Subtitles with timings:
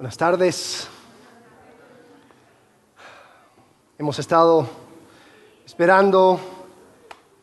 [0.00, 0.88] Buenas tardes.
[3.98, 4.66] Hemos estado
[5.66, 6.40] esperando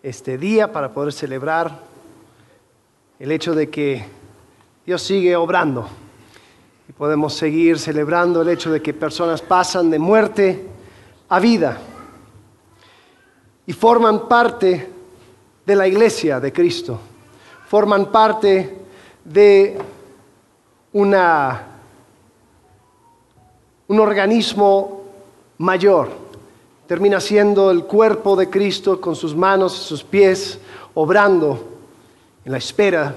[0.02, 1.84] este día para poder celebrar
[3.20, 4.04] el hecho de que
[4.88, 5.88] Dios sigue obrando
[6.90, 10.66] y podemos seguir celebrando el hecho de que personas pasan de muerte
[11.30, 11.78] a vida
[13.68, 14.92] y forman parte
[15.64, 17.00] de la iglesia de Cristo,
[17.68, 18.80] forman parte
[19.24, 19.78] de
[20.94, 21.67] una,
[23.88, 25.04] un organismo
[25.58, 26.10] mayor.
[26.88, 30.60] Termina siendo el cuerpo de Cristo con sus manos sus pies
[30.94, 31.64] obrando
[32.46, 33.14] en la espera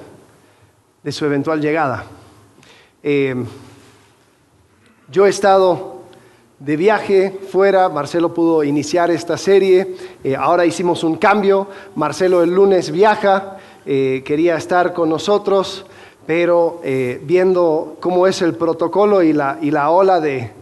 [1.02, 2.05] de su eventual llegada.
[3.02, 3.34] Eh,
[5.11, 6.01] yo he estado
[6.59, 12.55] de viaje fuera, Marcelo pudo iniciar esta serie, eh, ahora hicimos un cambio, Marcelo el
[12.55, 13.56] lunes viaja,
[13.87, 15.87] eh, quería estar con nosotros,
[16.27, 16.80] pero
[17.23, 20.52] viendo cómo es el protocolo y la, y la ola de,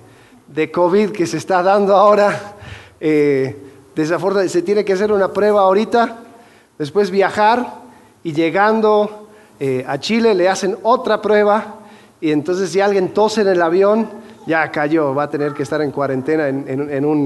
[0.49, 2.57] de, COVID que se está dando ahora,
[3.01, 3.57] eh,
[3.95, 6.19] desafortunadamente se tiene que hacer una prueba ahorita,
[6.79, 7.67] después viajar
[8.23, 9.29] y llegando
[9.61, 11.79] eh, a Chile le hacen otra prueba
[12.21, 14.09] y entonces si alguien tose en el avión,
[14.47, 16.65] ya cayó, va a tener que estar en cuarentena en,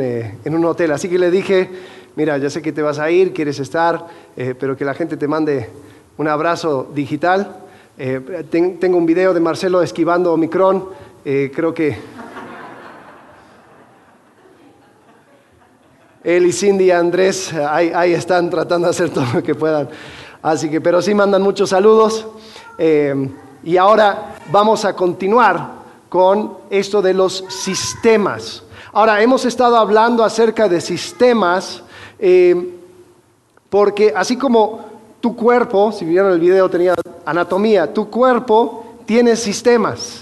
[0.01, 0.93] eh, un, hotel.
[0.93, 1.69] Así que le dije,
[2.17, 5.17] mira, ya sé que te vas a ir, quieres estar, eh, pero que la gente
[5.17, 5.69] te mande
[6.17, 7.57] un abrazo digital.
[8.51, 10.89] Ten, tengo un video de Marcelo esquivando Omicron,
[11.23, 11.97] creo que
[16.25, 19.89] él y Cindy Andrés ahí, ahí, están tratando de hacer todo lo que puedan.
[20.43, 22.27] Así que, pero sí mandan muchos saludos.
[22.79, 23.29] Eh,
[23.65, 28.63] y ahora vamos a continuar con esto de los sistemas.
[28.93, 31.83] Ahora, hemos estado hablando acerca de sistemas
[32.19, 32.79] eh,
[33.71, 34.81] porque así como
[35.21, 40.22] tu cuerpo, si vieron el video tenía anatomía, tu cuerpo tiene sistemas.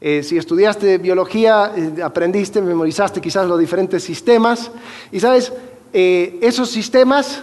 [0.00, 4.70] Eh, si estudiaste biología, eh, aprendiste, memorizaste quizás los diferentes sistemas.
[5.10, 5.52] Y sabes,
[5.92, 7.42] eh, esos sistemas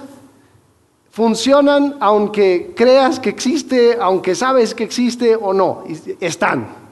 [1.12, 5.84] funcionan aunque creas que existe, aunque sabes que existe o no,
[6.20, 6.86] están.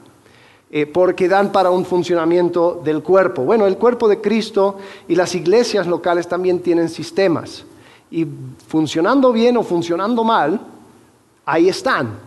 [0.76, 3.44] Eh, porque dan para un funcionamiento del cuerpo.
[3.44, 7.64] Bueno, el cuerpo de Cristo y las iglesias locales también tienen sistemas.
[8.10, 8.26] Y
[8.66, 10.60] funcionando bien o funcionando mal,
[11.46, 12.18] ahí están.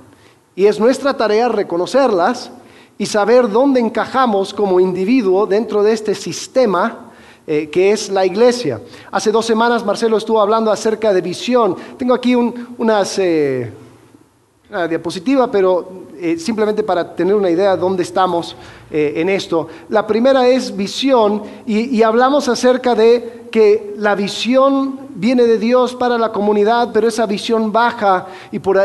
[0.56, 2.50] Y es nuestra tarea reconocerlas
[2.97, 7.12] y saber dónde encajamos como individuo dentro de este sistema
[7.46, 8.81] eh, que es la iglesia.
[9.12, 11.75] Hace dos semanas Marcelo estuvo hablando acerca de visión.
[11.97, 13.72] Tengo aquí un, unas, eh,
[14.69, 18.56] una diapositiva, pero eh, simplemente para tener una idea de dónde estamos
[18.90, 19.68] eh, en esto.
[19.90, 26.18] La primera es visión y hablamos acerca de que la visión viene de Dios para
[26.18, 28.78] la comunidad, pero esa visión baja y por,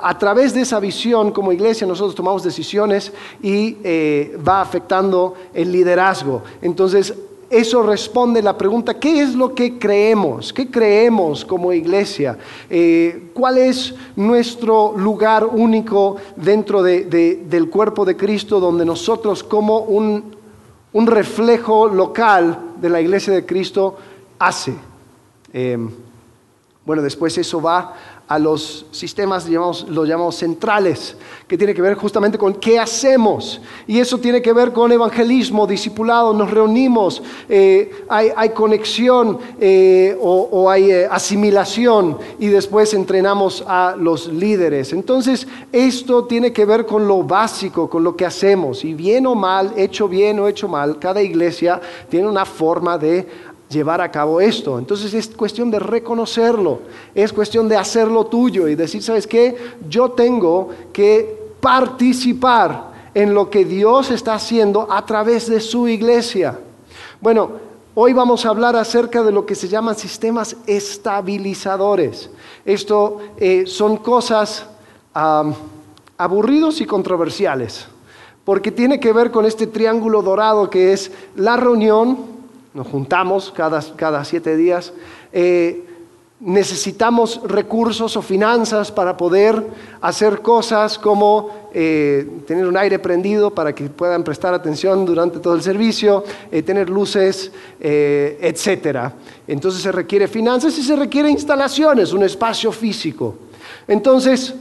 [0.00, 3.12] a través de esa visión como iglesia nosotros tomamos decisiones
[3.42, 6.42] y eh, va afectando el liderazgo.
[6.60, 7.14] Entonces,
[7.48, 10.52] eso responde la pregunta, ¿qué es lo que creemos?
[10.52, 12.38] ¿Qué creemos como iglesia?
[12.68, 19.42] Eh, ¿Cuál es nuestro lugar único dentro de, de, del cuerpo de Cristo donde nosotros
[19.42, 23.98] como un reflejo local de la iglesia de Cristo
[24.38, 24.74] hace.
[25.52, 25.78] Eh,
[26.84, 27.94] bueno, después eso va
[28.30, 31.16] a los sistemas, los llamamos centrales,
[31.48, 33.60] que tiene que ver justamente con qué hacemos.
[33.88, 40.16] Y eso tiene que ver con evangelismo, discipulado, nos reunimos, eh, hay, hay, conexión eh,
[40.20, 44.92] o, o, hay eh, asimilación y después entrenamos a los líderes.
[44.92, 48.84] Entonces, esto tiene que ver con lo básico, con lo que hacemos.
[48.84, 53.49] Y bien o mal, hecho bien o hecho mal, cada iglesia tiene una forma de
[53.70, 54.78] llevar a cabo esto.
[54.78, 56.80] Entonces es cuestión de reconocerlo,
[57.14, 59.56] es cuestión de hacerlo tuyo y decir, ¿sabes qué?
[59.88, 66.58] Yo tengo que participar en lo que Dios está haciendo a través de su iglesia.
[67.20, 67.50] Bueno,
[67.94, 72.30] hoy vamos a hablar acerca de lo que se llaman sistemas estabilizadores.
[72.64, 74.66] Esto eh, son cosas
[75.14, 75.52] um,
[76.18, 77.86] aburridos y controversiales,
[78.44, 82.39] porque tiene que ver con este triángulo dorado que es la reunión,
[82.74, 84.92] nos juntamos cada, cada siete días,
[85.32, 85.84] eh,
[86.40, 89.62] necesitamos recursos o finanzas para poder
[90.00, 95.54] hacer cosas como eh, tener un aire prendido para que puedan prestar atención durante todo
[95.54, 99.12] el servicio, eh, tener luces, eh, etc.
[99.46, 103.34] Entonces se requiere finanzas y se requiere instalaciones, un espacio físico.
[103.86, 104.54] Entonces,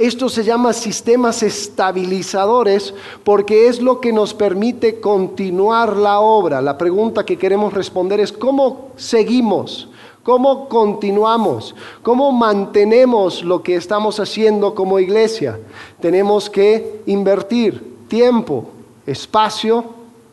[0.00, 6.62] esto se llama sistemas estabilizadores porque es lo que nos permite continuar la obra.
[6.62, 9.90] La pregunta que queremos responder es ¿cómo seguimos?
[10.22, 11.74] ¿Cómo continuamos?
[12.02, 15.60] ¿Cómo mantenemos lo que estamos haciendo como iglesia?
[16.00, 18.70] Tenemos que invertir tiempo,
[19.06, 19.84] espacio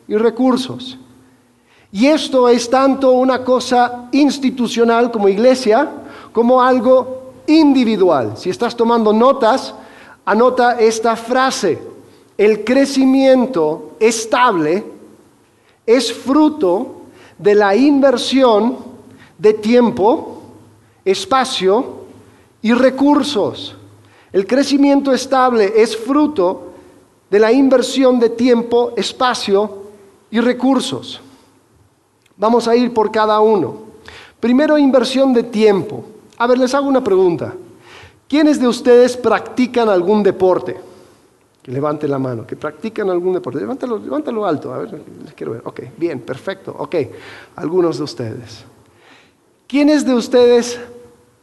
[0.08, 0.96] y recursos.
[1.92, 5.90] Y esto es tanto una cosa institucional como iglesia,
[6.32, 7.17] como algo
[7.48, 8.36] individual.
[8.36, 9.74] Si estás tomando notas,
[10.24, 11.78] anota esta frase.
[12.36, 14.84] El crecimiento estable
[15.84, 17.02] es fruto
[17.36, 18.76] de la inversión
[19.38, 20.42] de tiempo,
[21.04, 22.04] espacio
[22.62, 23.74] y recursos.
[24.32, 26.68] El crecimiento estable es fruto
[27.30, 29.84] de la inversión de tiempo, espacio
[30.30, 31.20] y recursos.
[32.36, 33.88] Vamos a ir por cada uno.
[34.38, 36.04] Primero, inversión de tiempo.
[36.38, 37.54] A ver, les hago una pregunta.
[38.28, 40.76] ¿Quiénes de ustedes practican algún deporte?
[41.62, 43.58] Que levante la mano, que practican algún deporte.
[43.58, 45.62] Levántalo, levántalo alto, a ver, les quiero ver.
[45.64, 46.74] Ok, bien, perfecto.
[46.78, 46.94] Ok,
[47.56, 48.64] algunos de ustedes.
[49.66, 50.78] ¿Quiénes de ustedes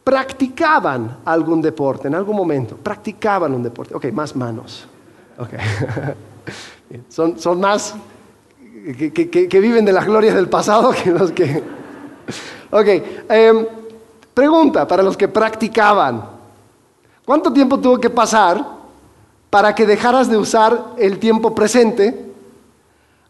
[0.03, 2.77] practicaban algún deporte en algún momento?
[2.77, 3.95] Practicaban un deporte.
[3.95, 4.87] Ok, más manos.
[5.37, 5.49] Ok.
[7.09, 7.95] son, son más
[8.85, 11.63] que, viven de las glorias del pasado que los que...
[12.71, 12.87] Ok,
[13.29, 13.65] em,
[14.35, 16.23] pregunta para los que practicaban.
[17.25, 18.63] ¿Cuánto tiempo tuvo que pasar
[19.49, 22.25] para que dejaras de usar el tiempo presente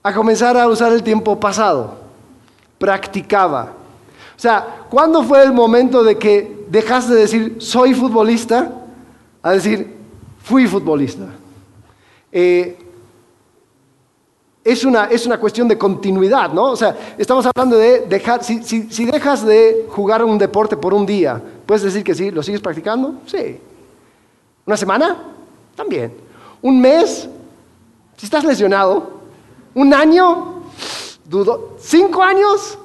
[0.04, 1.94] a comenzar a usar el tiempo pasado?
[2.78, 3.72] Practicaba.
[4.36, 8.69] O sea, ¿cuándo fue el momento de que dejaste de decir soy futbolista
[9.42, 9.96] a decir
[10.44, 11.28] fui futbolista?
[12.31, 12.85] Eh,
[14.66, 16.72] es una, es una cuestión de continuidad, ¿no?
[16.72, 21.06] O sea, estamos hablando de dejar, si, si, dejas de jugar un deporte por un
[21.06, 22.32] día, ¿puedes decir que sí?
[22.32, 23.14] ¿Lo sigues practicando?
[23.28, 23.60] Sí.
[24.66, 25.18] ¿Una semana?
[25.76, 26.16] También.
[26.64, 27.30] ¿Un mes?
[28.18, 29.12] Si estás lesionado.
[29.76, 30.64] ¿Un año?
[31.26, 31.76] Dudo.
[31.78, 32.80] ¿Cinco años?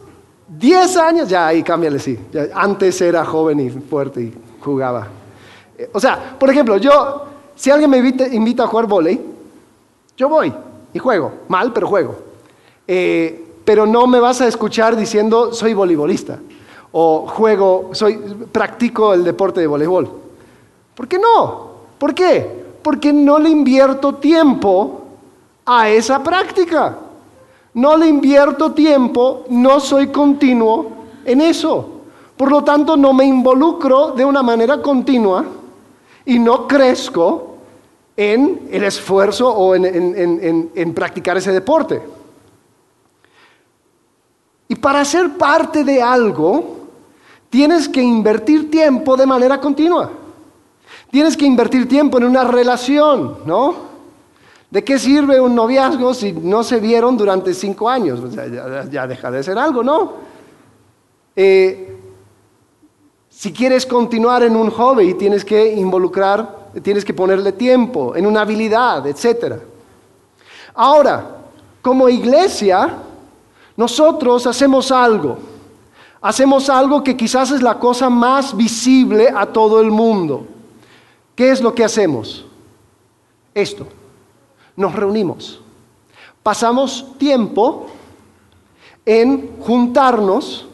[0.46, 1.30] ¿Diez años?
[1.30, 2.18] Ya, ahí cámbiale, sí.
[2.52, 5.08] antes era joven y fuerte y jugaba.
[5.78, 7.24] Eh, o sea, por ejemplo, yo,
[7.54, 9.18] si alguien me invita, invita a jugar volei,
[10.14, 10.52] yo voy
[10.92, 12.16] y juego, mal, pero juego.
[12.86, 16.38] Eh, pero no me vas a escuchar diciendo soy voleibolista
[16.92, 18.16] o juego, soy,
[18.50, 20.10] practico el deporte de voleibol.
[20.94, 21.70] ¿Por qué no?
[21.98, 22.64] ¿Por qué?
[22.82, 25.02] Porque no le invierto tiempo
[25.64, 26.98] a esa práctica.
[27.74, 30.90] No le invierto tiempo, no soy continuo
[31.24, 31.88] en eso.
[32.36, 35.44] Por lo tanto, no me involucro de una manera continua
[36.24, 37.49] y no crezco
[38.16, 42.02] en el esfuerzo o en, practicar ese deporte.
[44.68, 46.78] Y para ser parte de algo,
[47.48, 50.10] tienes que invertir tiempo de manera continua.
[51.10, 53.90] Tienes que invertir tiempo en una relación, ¿no?
[54.70, 58.20] ¿De qué sirve un noviazgo si no se vieron durante cinco años?
[58.90, 60.12] ya, deja de ser algo, ¿no?
[61.34, 61.96] Eh,
[63.28, 68.42] si quieres continuar en un hobby, tienes que involucrar tienes que ponerle tiempo, en una
[68.42, 69.56] habilidad, etc.
[70.74, 71.38] Ahora,
[71.82, 72.98] como iglesia,
[73.76, 75.38] nosotros hacemos algo.
[76.20, 80.46] Hacemos algo que quizás es la cosa más visible a todo el mundo.
[81.34, 82.44] ¿Qué es lo que hacemos?
[83.54, 83.86] Esto.
[84.76, 85.60] Nos reunimos.
[86.42, 87.86] Pasamos tiempo
[89.06, 90.66] en juntarnos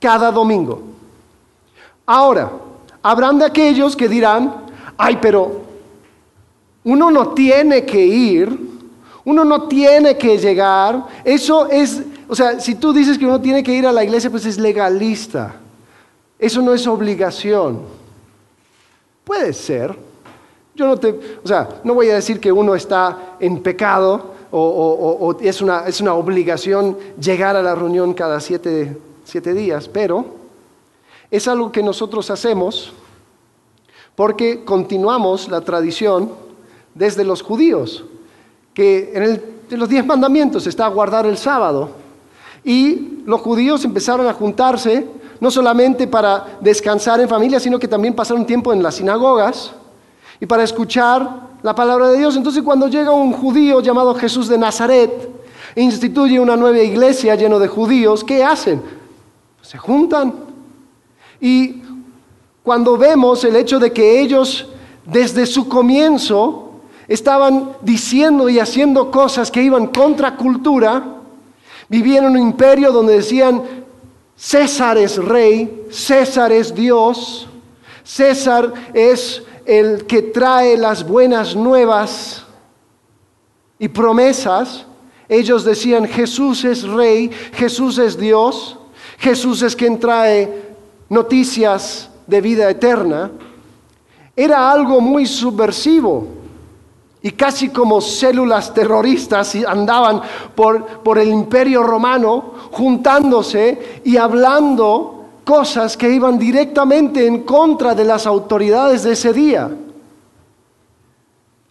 [0.00, 0.82] cada domingo.
[2.06, 2.52] Ahora,
[3.02, 4.65] habrán de aquellos que dirán,
[4.96, 5.62] ay, pero
[6.84, 8.58] uno no tiene que ir,
[9.24, 11.04] uno no tiene que llegar.
[11.24, 14.30] Eso es, o sea, si tú dices que uno tiene que ir a la iglesia,
[14.30, 15.56] pues es legalista.
[16.38, 17.80] Eso no es obligación.
[19.24, 19.96] Puede ser.
[20.74, 25.36] Yo no te, o sea, no voy a decir que uno está en pecado o,
[25.40, 30.24] es, una, es, una, obligación llegar a la reunión cada siete, siete días, pero
[31.30, 32.92] es algo que nosotros hacemos
[34.16, 36.30] porque continuamos la tradición
[36.94, 38.04] desde los judíos,
[38.72, 41.90] que en, los diez mandamientos está guardar el sábado.
[42.64, 45.06] Y los judíos empezaron a juntarse
[45.38, 49.72] no solamente para descansar en familia, sino que también pasar un tiempo en las sinagogas
[50.40, 52.36] y para escuchar la palabra de Dios.
[52.36, 55.30] Entonces cuando llega un judío llamado Jesús de Nazaret
[55.74, 58.82] instituye una nueva iglesia lleno de judíos, ¿qué hacen?
[59.60, 60.32] Se juntan
[61.38, 61.82] y
[62.66, 64.66] cuando vemos el hecho de que ellos
[65.04, 66.72] desde su comienzo
[67.06, 71.20] estaban diciendo y haciendo cosas que iban contra cultura,
[71.88, 73.62] vivían en un imperio donde decían,
[74.34, 77.46] César es rey, César es Dios,
[78.02, 82.46] César es el que trae las buenas nuevas
[83.78, 84.86] y promesas.
[85.28, 88.76] Ellos decían, Jesús es rey, Jesús es Dios,
[89.18, 90.74] Jesús es quien trae
[91.08, 93.30] noticias de vida eterna,
[94.34, 96.34] era algo muy subversivo.
[97.22, 100.20] y casi como células terroristas andaban
[100.54, 108.04] por, por el imperio romano juntándose y hablando cosas que iban directamente en contra de
[108.04, 109.70] las autoridades de ese día.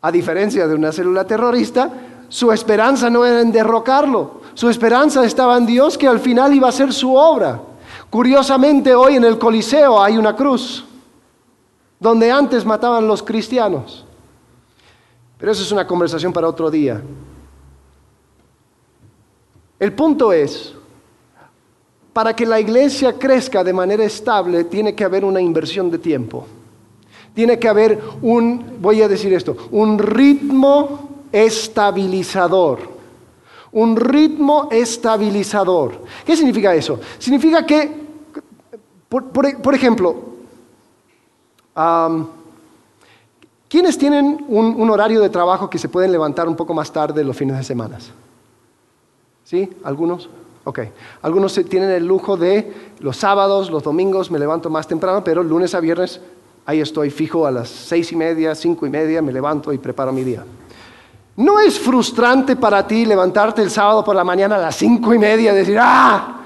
[0.02, 1.90] A diferencia de una célula terrorista,
[2.28, 6.70] su esperanza no era en derrocarlo, su esperanza estaba en Dios que al final iba
[6.70, 7.62] a ser su obra.
[8.16, 10.86] Curiosamente hoy en el Coliseo hay una cruz,
[12.00, 14.06] donde antes mataban los cristianos.
[15.38, 17.02] Pero eso es una conversación para otro día.
[19.78, 20.74] El punto es,
[22.14, 26.48] para que la iglesia crezca de manera estable, tiene que haber una inversión de tiempo.
[27.34, 32.80] Tiene que haber un, voy a decir esto, un ritmo estabilizador.
[33.74, 36.02] Un ritmo estabilizador.
[36.26, 36.98] ¿Qué significa eso?
[37.20, 38.05] Significa que,
[39.10, 40.16] por, ejemplo,
[43.68, 47.36] ¿Quiénes tienen un, horario de trabajo que se pueden levantar un poco más tarde los
[47.36, 47.98] fines de semana?
[49.44, 49.70] ¿Sí?
[49.84, 50.30] ¿Algunos?
[50.64, 50.80] Ok.
[51.22, 55.76] Algunos tienen el lujo de los sábados, los domingos me levanto más temprano, pero lunes
[55.76, 56.22] a viernes
[56.66, 60.12] ahí estoy fijo a las seis y media, cinco y media, me levanto y preparo
[60.12, 60.44] mi día.
[61.38, 65.20] ¿No es frustrante para ti levantarte el sábado por la mañana a las cinco y
[65.20, 66.40] media y decir, ah,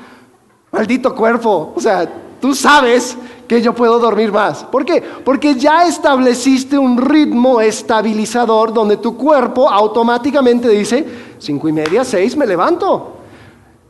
[0.72, 1.74] maldito cuerpo?
[1.76, 3.18] O sea, tú sabes
[3.48, 4.64] que yo puedo dormir más.
[4.64, 5.02] ¿Por qué?
[5.02, 11.06] Porque ya estableciste un ritmo estabilizador donde tu cuerpo automáticamente dice,
[11.40, 13.18] cinco y media, seis, me levanto.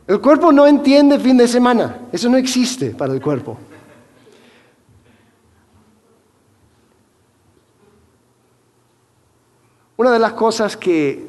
[0.06, 2.08] El cuerpo no entiende fin de semana.
[2.10, 3.58] Eso no existe para el cuerpo.
[9.98, 11.28] Una de las cosas que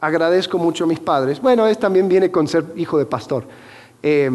[0.00, 3.44] agradezco mucho a mis padres, bueno, es también viene con ser hijo de pastor,
[4.00, 4.30] eh,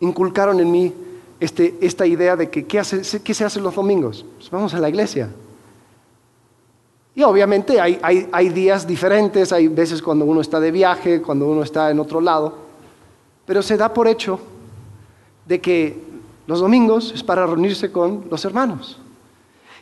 [0.00, 0.94] inculcaron en mí
[1.40, 4.26] este, esta idea de que ¿qué, se hace los domingos?
[4.36, 5.30] Pues vamos a la iglesia.
[7.14, 11.62] Y obviamente hay, hay, días diferentes, hay veces cuando uno está de viaje, cuando uno
[11.62, 12.54] está en otro lado,
[13.46, 14.38] pero se da por hecho
[15.46, 15.98] de que
[16.46, 18.98] los domingos es para reunirse con los hermanos.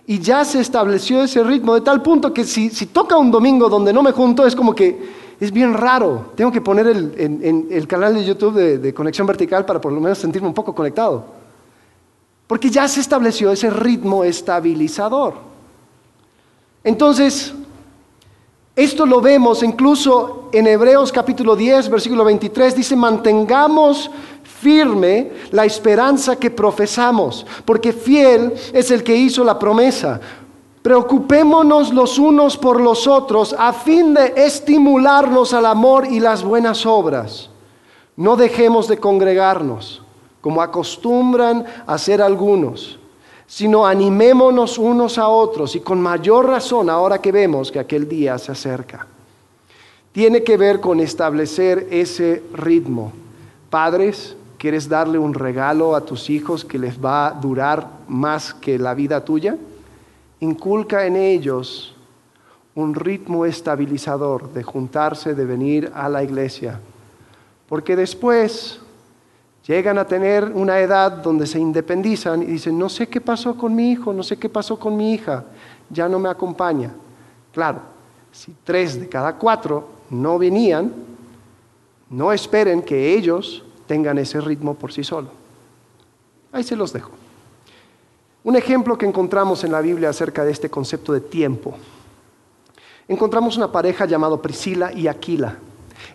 [0.06, 3.92] Y ya se estableció ese ritmo de tal punto que si, toca un domingo donde
[3.92, 4.98] no me junto, es como que
[5.38, 6.32] es bien raro.
[6.34, 10.00] Tengo que poner el, en, el canal de YouTube de Conexión Vertical para por lo
[10.00, 11.37] menos sentirme un poco conectado.
[12.48, 15.34] Porque ya se estableció ese ritmo estabilizador.
[16.82, 17.52] Entonces,
[18.74, 24.10] esto lo vemos incluso en Hebreos capítulo 10, versículo 23, dice, mantengamos
[24.42, 30.18] firme la esperanza que profesamos, porque fiel es el que hizo la promesa.
[30.80, 36.86] Preocupémonos los unos por los otros a fin de estimularnos al amor y las buenas
[36.86, 37.50] obras.
[38.16, 40.02] No dejemos de congregarnos
[40.40, 42.98] como acostumbran hacer algunos,
[43.46, 48.38] sino animémonos unos a otros y con mayor razón ahora que vemos que aquel día
[48.38, 49.06] se acerca.
[50.12, 53.12] Tiene que ver con establecer ese ritmo.
[53.70, 58.78] Padres, ¿quieres darle un regalo a tus hijos que les va a durar más que
[58.78, 59.56] la vida tuya?
[60.40, 61.94] Inculca en ellos
[62.74, 66.80] un ritmo estabilizador de juntarse, de venir a la iglesia.
[67.68, 68.80] Porque después
[69.68, 73.74] Llegan a tener una edad donde se independizan y dicen, no sé qué pasó con
[73.74, 75.44] mi hijo, no sé qué pasó con mi hija,
[75.90, 76.90] ya no me acompaña.
[77.52, 77.80] Claro,
[78.32, 80.90] si tres de cada cuatro no venían,
[82.08, 85.32] no esperen que ellos tengan ese ritmo por sí solos.
[86.50, 87.10] Ahí se los dejo.
[88.44, 91.74] Un ejemplo que encontramos en la Biblia acerca de este concepto de tiempo.
[93.06, 95.58] Encontramos una pareja llamada Priscila y Aquila.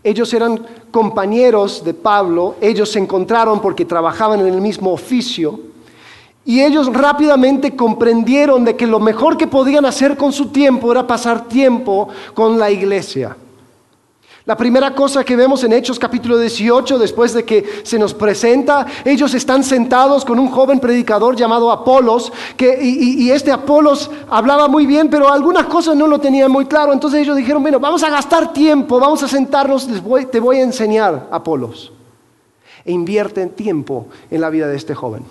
[0.03, 5.59] Ellos eran compañeros de Pablo, ellos se encontraron porque trabajaban en el mismo oficio
[6.45, 11.07] y ellos rápidamente comprendieron de que lo mejor que podían hacer con su tiempo era
[11.07, 13.37] pasar tiempo con la iglesia.
[14.45, 18.85] La primera cosa que vemos en Hechos capítulo 18, después de que se nos presenta,
[19.05, 25.09] ellos están sentados con un joven predicador llamado Apolos, y, este Apolos hablaba muy bien,
[25.09, 26.91] pero algunas cosas no lo tenían muy claro.
[26.91, 29.87] Entonces ellos dijeron, bueno, vamos a gastar tiempo, vamos a sentarnos,
[30.29, 31.93] te voy a enseñar, Apolos.
[32.83, 35.23] E invierten tiempo en la vida de este joven.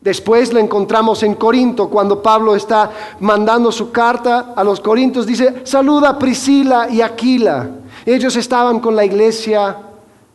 [0.00, 2.90] Después lo encontramos en Corinto, cuando Pablo está
[3.20, 7.68] mandando su carta a los Corintios, dice, saluda a Priscila y Aquila.
[8.06, 9.76] Ellos estaban con la iglesia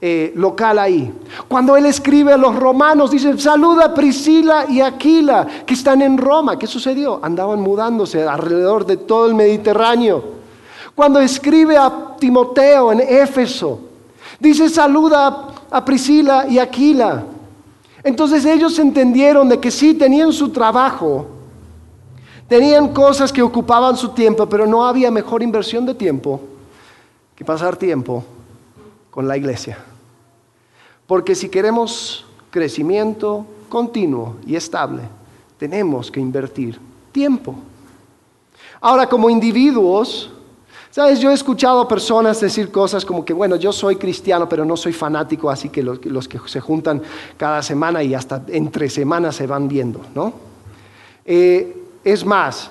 [0.01, 1.13] eh, local ahí.
[1.47, 6.17] Cuando él escribe a los romanos, dice, saluda a Priscila y Aquila, que están en
[6.17, 6.59] Roma.
[6.59, 7.21] ¿Qué sucedió?
[7.23, 10.21] Andaban mudándose alrededor de todo el Mediterráneo.
[10.93, 13.79] Cuando escribe a Timoteo en Éfeso,
[14.41, 17.23] dice, saluda a Priscila y Aquila.
[18.03, 21.27] Entonces ellos entendieron de que sí tenían su trabajo,
[22.47, 26.39] Tenían cosas que ocupaban su tiempo, pero no había mejor inversión de tiempo
[27.35, 28.23] que pasar tiempo
[29.09, 29.79] con la iglesia.
[31.07, 35.01] Porque si queremos crecimiento continuo y estable,
[35.57, 36.79] tenemos que invertir
[37.11, 37.55] tiempo.
[38.81, 40.29] Ahora, como individuos,
[40.93, 44.63] Sabes, yo he escuchado a personas decir cosas como que, bueno, yo soy cristiano, pero
[44.63, 47.01] no soy fanático, así que los, que se juntan
[47.35, 50.33] cada semana y hasta entre semanas se van viendo, ¿no?
[51.25, 52.69] Eh, es más,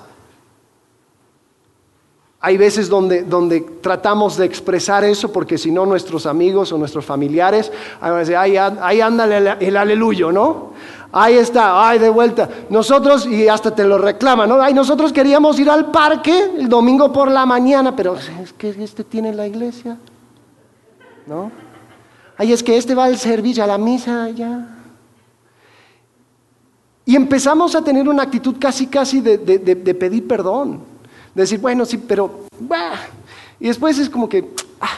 [2.39, 7.03] hay veces donde, donde, tratamos de expresar eso porque si no nuestros amigos o nuestros
[7.03, 10.71] familiares, ahí, ahí anda el, el aleluyo, ¿no?
[11.15, 12.49] Ahí está, ay, de vuelta.
[12.71, 14.59] Nosotros, y hasta te lo reclaman, ¿no?
[14.59, 19.03] Ay, nosotros queríamos ir al parque el domingo por la mañana, pero es que este
[19.03, 19.99] tiene la iglesia,
[21.27, 21.51] ¿no?
[22.35, 24.67] Ay, es que este va al servicio, a la misa, ya.
[27.05, 30.81] Y empezamos a tener una actitud casi, casi de, pedir perdón.
[31.35, 32.47] De decir, bueno, sí, pero.
[33.59, 34.49] Y después es como que,
[34.81, 34.97] ah,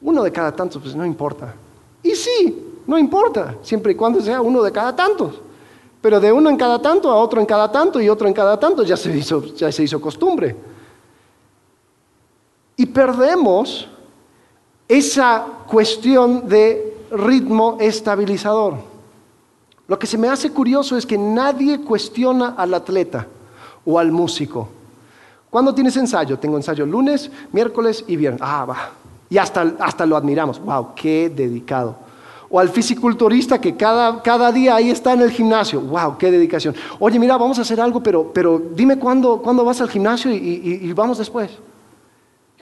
[0.00, 1.54] uno de cada tanto, pues no importa.
[2.02, 5.42] Y sí, no importa, siempre y cuando sea uno de cada tantos.
[6.00, 8.58] Pero de uno en cada tanto a otro en cada tanto y otro en cada
[8.58, 10.56] tanto ya se hizo, ya se hizo costumbre.
[12.76, 13.90] Y perdemos
[14.88, 18.76] esa cuestión de ritmo estabilizador.
[19.86, 23.26] Lo que se me hace curioso es que nadie cuestiona al atleta
[23.84, 24.66] o al músico.
[25.50, 26.38] ¿Cuándo tienes ensayo?
[26.38, 28.40] Tengo ensayo lunes, miércoles y viernes.
[28.42, 28.92] Ah, va.
[29.28, 30.58] Y hasta, hasta lo admiramos.
[30.58, 30.94] ¡Wow!
[30.94, 32.07] ¡Qué dedicado!
[32.50, 35.80] O al fisiculturista que cada, cada día ahí está en el gimnasio.
[35.80, 36.16] ¡Wow!
[36.18, 36.74] ¡Qué dedicación!
[36.98, 40.80] Oye, mira, vamos a hacer algo, pero, pero dime cuándo, cuándo vas al gimnasio y,
[40.82, 41.50] y vamos después.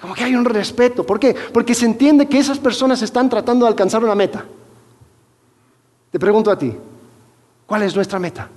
[0.00, 1.04] Como que hay un respeto.
[1.04, 1.34] ¿Por qué?
[1.52, 4.44] Porque se entiende que esas personas están tratando de alcanzar una meta.
[6.10, 6.72] Te pregunto a ti,
[7.66, 8.48] ¿cuál es nuestra meta?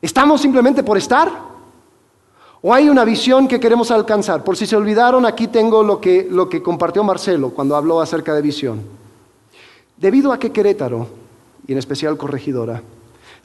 [0.00, 1.30] ¿Estamos simplemente por estar?
[2.60, 4.42] ¿O hay una visión que queremos alcanzar?
[4.42, 8.34] Por si se olvidaron, aquí tengo lo que, lo que compartió Marcelo cuando habló acerca
[8.34, 8.82] de visión.
[10.00, 11.08] Debido a que Querétaro,
[11.66, 12.82] y en especial Corregidora,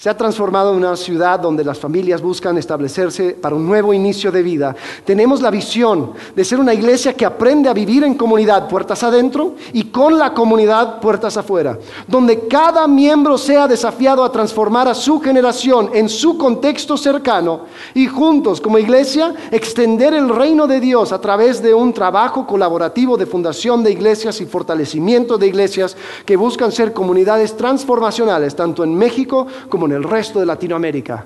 [0.04, 4.34] se ha transformado en una ciudad donde las familias buscan establecerse para un nuevo inicio
[4.34, 4.76] de vida.
[5.06, 9.56] Tenemos la visión de ser una iglesia que aprende a vivir en comunidad, puertas adentro,
[9.72, 11.80] y con la comunidad, puertas afuera.
[12.06, 17.62] Donde cada miembro sea desafiado a transformar a su generación en su contexto cercano
[17.94, 23.16] y juntos, como iglesia, extender el reino de Dios a través de un trabajo colaborativo
[23.16, 28.98] de fundación de iglesias y fortalecimiento de iglesias que buscan ser comunidades transformacionales, tanto en
[28.98, 31.26] México como en el resto de Latinoamérica.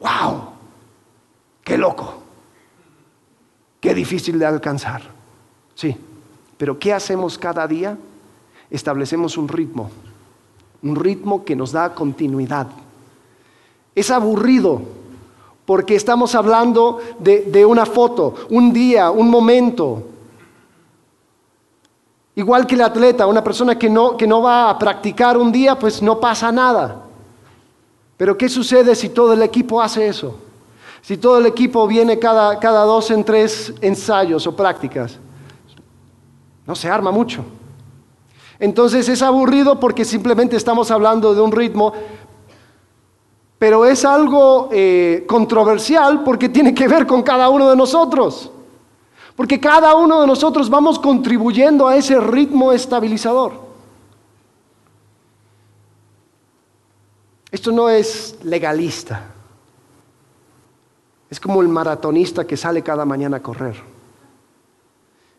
[0.00, 0.48] ¡Wow!
[1.62, 2.14] ¡Qué loco!
[3.80, 5.02] ¡Qué difícil de alcanzar!
[5.74, 5.96] Sí,
[6.56, 7.96] pero ¿qué hacemos cada día?
[8.70, 9.90] Establecemos un ritmo,
[10.82, 12.68] un ritmo que nos da continuidad.
[13.94, 14.82] Es aburrido
[15.64, 20.02] porque estamos hablando de, una foto, un día, un momento.
[22.36, 25.78] Igual que el atleta, una persona que no, que no va a practicar un día,
[25.78, 27.05] pues no pasa nada.
[28.16, 30.38] Pero ¿qué sucede si todo el equipo hace eso?
[31.02, 35.18] Si todo el equipo viene cada, cada dos en tres ensayos o prácticas,
[36.66, 37.44] no se arma mucho.
[38.58, 41.92] Entonces es aburrido porque simplemente estamos hablando de un ritmo,
[43.58, 48.50] pero es algo eh, controversial porque tiene que ver con cada uno de nosotros.
[49.34, 53.65] Porque cada uno de nosotros vamos contribuyendo a ese ritmo estabilizador.
[57.56, 59.30] Esto no es legalista.
[61.30, 63.76] Es como el maratonista que sale cada mañana a correr.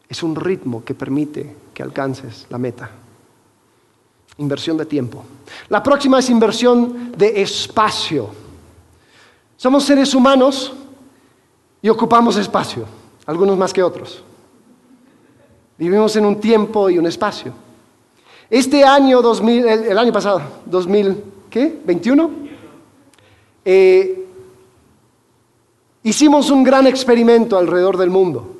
[0.09, 2.89] Es un ritmo que permite que alcances la meta.
[4.39, 5.23] Inversión de tiempo.
[5.69, 8.31] La próxima es inversión de espacio.
[9.55, 10.73] Somos seres humanos
[11.83, 12.85] y ocupamos espacio,
[13.27, 14.23] algunos más que otros.
[15.77, 17.53] Vivimos en un tiempo y un espacio.
[18.49, 21.79] Este año 2000, el, año pasado, 2000, ¿qué?
[21.85, 22.29] ¿21?
[23.65, 24.25] Eh,
[26.03, 28.55] hicimos un gran experimento alrededor del mundo.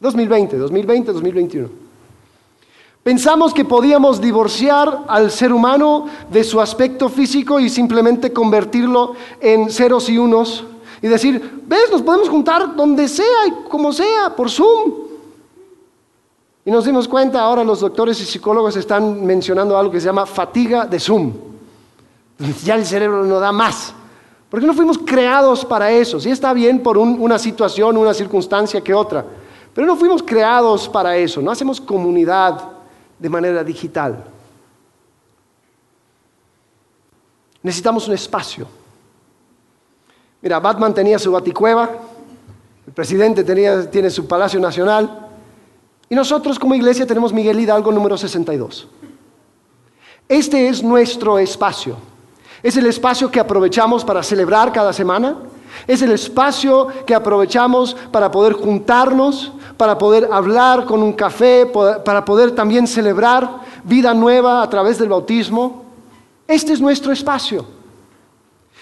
[0.00, 1.68] 2020, 2020, 2021.
[3.02, 9.70] Pensamos que podíamos divorciar al ser humano de su aspecto físico y simplemente convertirlo en
[9.70, 10.64] ceros y unos
[11.00, 14.92] y decir, ves, nos podemos juntar donde sea y como sea, por Zoom.
[16.64, 20.26] Y nos dimos cuenta, ahora los doctores y psicólogos están mencionando algo que se llama
[20.26, 21.32] fatiga de Zoom.
[22.64, 23.94] Ya el cerebro no da más.
[24.48, 26.18] Porque no fuimos creados para eso.
[26.20, 29.24] Sí está bien por una situación, una circunstancia que otra.
[29.74, 31.42] Pero no fuimos creados para eso.
[31.42, 32.70] No hacemos comunidad
[33.18, 34.24] de manera digital.
[37.62, 38.66] Necesitamos un espacio.
[40.40, 41.90] Mira, Batman tenía su baticueva,
[42.86, 45.26] el presidente tiene su Palacio Nacional,
[46.08, 48.88] y nosotros como iglesia tenemos Miguel Hidalgo número 62.
[50.28, 51.96] Este es nuestro espacio.
[52.62, 55.36] Es el espacio que aprovechamos para celebrar cada semana.
[55.86, 61.66] Es el espacio que aprovechamos para poder juntarnos, para poder hablar con un café,
[62.04, 65.84] para poder también celebrar vida nueva a través del bautismo.
[66.46, 67.64] Este es nuestro espacio.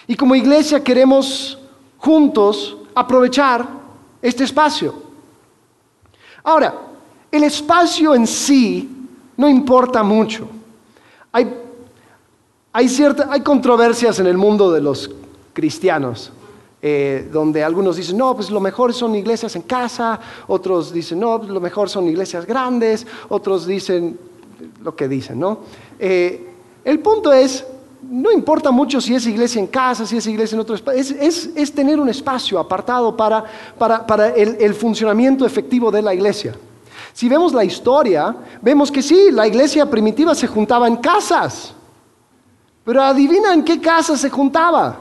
[0.06, 1.58] Y como iglesia queremos
[1.98, 3.66] juntos aprovechar
[4.22, 4.94] este espacio.
[6.42, 6.74] Ahora,
[7.30, 8.88] el espacio en sí
[9.36, 10.48] no importa mucho.
[11.32, 11.52] Hay,
[12.76, 12.90] hay,
[13.30, 15.10] hay controversias en el mundo de los
[15.54, 16.30] cristianos.
[16.82, 21.38] Eh, donde algunos dicen, no, pues lo mejor son iglesias en casa, otros dicen, no,
[21.38, 24.16] pues lo mejor son iglesias grandes, otros dicen
[24.84, 25.60] lo que dicen, ¿no?
[25.98, 26.48] Eh,
[26.84, 27.64] el punto es,
[28.08, 31.74] no importa mucho si es iglesia en casa, si es iglesia en otro espacio, es,
[31.74, 33.44] tener un espacio apartado para,
[34.36, 36.54] el funcionamiento efectivo de la iglesia.
[37.14, 41.75] Si vemos la historia, vemos que sí, la iglesia primitiva se juntaba en casas.
[42.87, 44.96] Pero adivina en qué casa se juntaba.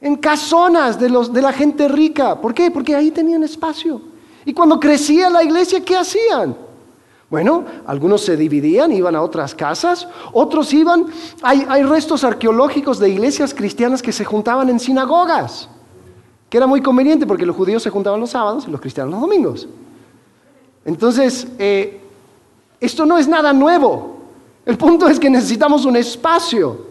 [0.00, 2.40] En casonas de, los, de la gente rica.
[2.40, 2.72] ¿Por qué?
[2.72, 4.02] Porque ahí tenían espacio.
[4.44, 6.56] Y cuando crecía la iglesia, ¿qué hacían?
[7.30, 11.06] Bueno, algunos se dividían, iban a otras casas, otros iban,
[11.40, 15.68] hay, hay, restos arqueológicos de iglesias cristianas que se juntaban en sinagogas,
[16.50, 19.20] que era muy conveniente porque los judíos se juntaban los sábados y los cristianos los
[19.20, 19.68] domingos.
[20.84, 22.00] Entonces, eh,
[22.80, 24.21] esto no es nada nuevo.
[24.64, 26.86] El punto es que necesitamos un espacio.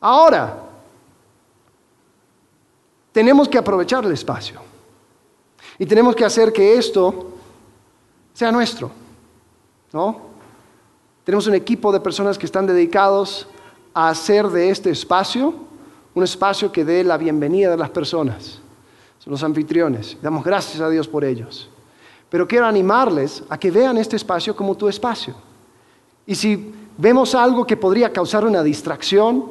[0.00, 0.62] Ahora,
[3.12, 4.60] tenemos que aprovechar el espacio.
[5.78, 7.32] Y tenemos que hacer que esto
[8.32, 8.90] sea nuestro.
[9.92, 10.20] ¿No?
[11.24, 13.46] Tenemos un equipo de personas que están dedicados
[13.92, 15.54] a hacer de este espacio
[16.14, 18.60] un espacio que dé la bienvenida a las personas.
[19.18, 20.16] Son los anfitriones.
[20.22, 21.68] Damos gracias a Dios por ellos.
[22.30, 25.34] Pero quiero animarles a que vean este espacio como tu espacio.
[26.26, 29.44] Y si vemos algo que podría causar una distracción,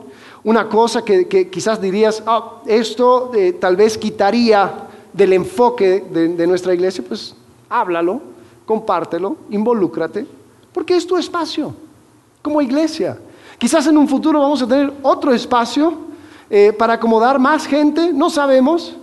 [0.44, 6.74] una cosa que, quizás dirías, ah, esto eh, tal vez quitaría del enfoque de, nuestra
[6.74, 7.36] iglesia, pues
[7.70, 8.22] háblalo,
[8.66, 10.26] compártelo, involúcrate,
[10.72, 11.74] porque es tu espacio
[12.42, 13.18] como iglesia.
[13.58, 15.94] Quizás en un futuro vamos a tener otro espacio
[16.50, 18.96] eh, para acomodar más gente, no sabemos,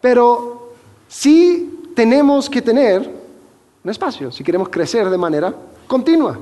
[0.00, 0.72] pero
[1.08, 3.10] sí tenemos que tener
[3.82, 5.54] un espacio si queremos crecer de manera
[5.86, 6.38] continua.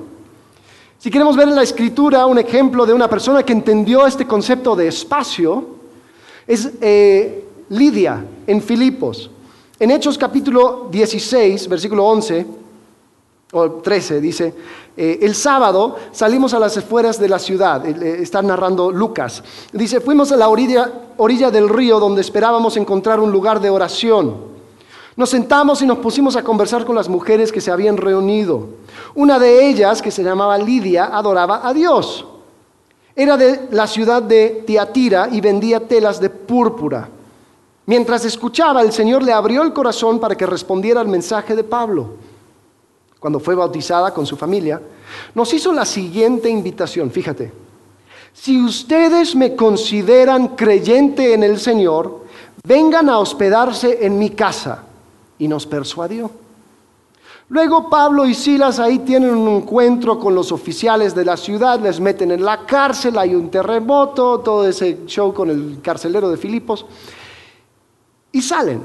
[1.03, 4.77] Si queremos ver en la escritura un ejemplo de una persona que entendió este concepto
[4.77, 5.67] de espacio,
[6.47, 9.29] es eh, Lidia en Filipos.
[9.81, 12.47] En Hechos capítulo 16, versículo 11
[13.51, 14.55] o 13, dice,
[14.97, 19.43] eh, el sábado salimos a las afueras de la ciudad, eh, está narrando Lucas.
[19.73, 24.53] Dice, fuimos a la orilla, orilla del río donde esperábamos encontrar un lugar de oración.
[25.15, 28.69] Nos sentamos y nos pusimos a conversar con las mujeres que se habían reunido.
[29.15, 32.25] Una de ellas, que se llamaba Lidia, adoraba a Dios.
[33.15, 37.11] Era de la ciudad de Tiatira y vendía telas de púrpura.
[37.85, 42.15] Mientras escuchaba, el Señor le abrió el corazón para que respondiera al mensaje de Pablo.
[43.21, 44.81] Cuando fue bautizada con su familia,
[45.35, 47.53] nos hizo la siguiente invitación, fíjate.
[48.33, 52.23] Si ustedes me consideran creyente en el Señor,
[52.67, 54.87] vengan a hospedarse en mi casa
[55.43, 56.31] y nos persuadió.
[57.49, 61.99] Luego Pablo y Silas ahí tienen un encuentro con los oficiales de la ciudad, les
[61.99, 66.87] meten en la cárcel, hay un terremoto, todo ese show con el carcelero de Filipos,
[68.31, 68.83] y salen.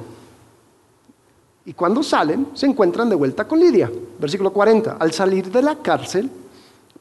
[1.64, 3.92] Y cuando salen, se encuentran de vuelta con Lidia.
[4.18, 4.98] Versículo 40.
[5.00, 6.28] Al salir de la cárcel,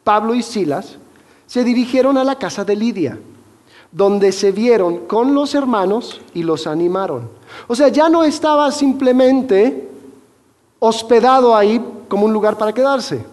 [0.04, 0.98] Pablo y Silas
[1.46, 3.18] se dirigieron a la casa de Lidia,
[3.96, 7.30] donde se vieron con los hermanos y los animaron.
[7.66, 9.88] O sea, ya no estaba simplemente
[10.80, 13.24] hospedado ahí como un lugar para quedarse.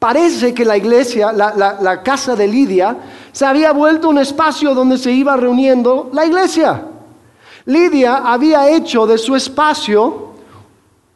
[0.00, 2.96] Parece que la iglesia, la, casa de Lidia,
[3.30, 6.88] se había vuelto un espacio donde se iba reuniendo la iglesia.
[7.66, 10.30] Lidia había hecho de su espacio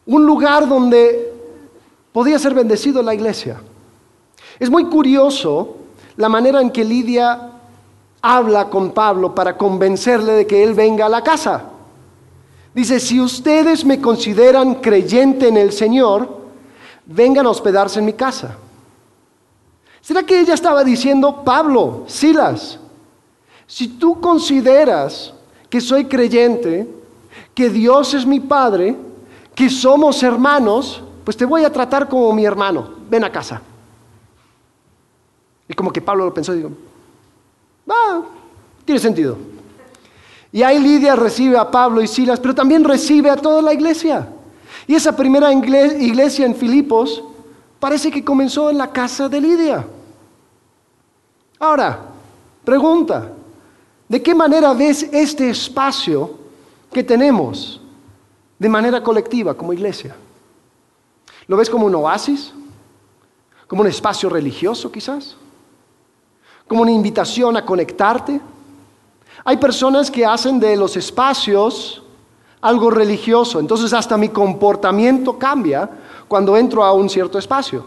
[0.06, 1.32] un lugar donde
[2.12, 3.60] podía ser bendecido la iglesia.
[4.60, 5.74] Es muy curioso
[6.16, 7.57] la manera en que Lidia
[8.22, 11.64] habla con Pablo para convencerle de que él venga a la casa.
[12.74, 16.28] Dice, si ustedes me consideran creyente en el Señor,
[17.06, 18.56] vengan a hospedarse en mi casa.
[20.00, 22.78] ¿Será que ella estaba diciendo, Pablo, Silas,
[23.66, 25.34] si tú consideras
[25.68, 26.88] que soy creyente,
[27.54, 28.96] que Dios es mi Padre,
[29.54, 33.60] que somos hermanos, pues te voy a tratar como mi hermano, ven a casa.
[35.68, 36.70] Y como que Pablo lo pensó y dijo,
[37.88, 38.22] ah,
[38.84, 39.36] tiene sentido.
[40.52, 44.28] Y ahí Lidia recibe a Pablo y Silas, pero también recibe a toda la iglesia.
[44.86, 47.22] Y esa primera iglesia en Filipos
[47.78, 49.86] parece que comenzó en la casa de Lidia.
[51.58, 52.00] Ahora,
[52.64, 53.32] pregunta,
[54.08, 56.38] ¿de qué manera ves este espacio
[56.92, 57.80] que tenemos
[58.58, 60.16] de manera colectiva como iglesia?
[61.46, 62.52] ¿Lo ves como un oasis?
[63.66, 65.36] ¿Como un espacio religioso quizás?
[66.68, 68.40] ¿Como una invitación a conectarte?
[69.44, 72.02] Hay personas que hacen de los espacios
[72.60, 75.88] algo religioso, entonces hasta mi comportamiento cambia
[76.26, 77.84] cuando entro a un cierto espacio.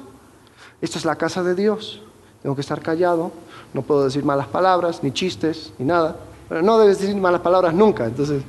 [0.81, 2.01] Esta es la casa de Dios,
[2.41, 3.31] tengo que estar callado,
[3.73, 6.15] no puedo decir malas palabras, ni chistes, ni nada.
[6.49, 8.05] Pero no debes decir malas palabras nunca.
[8.05, 8.43] Entonces,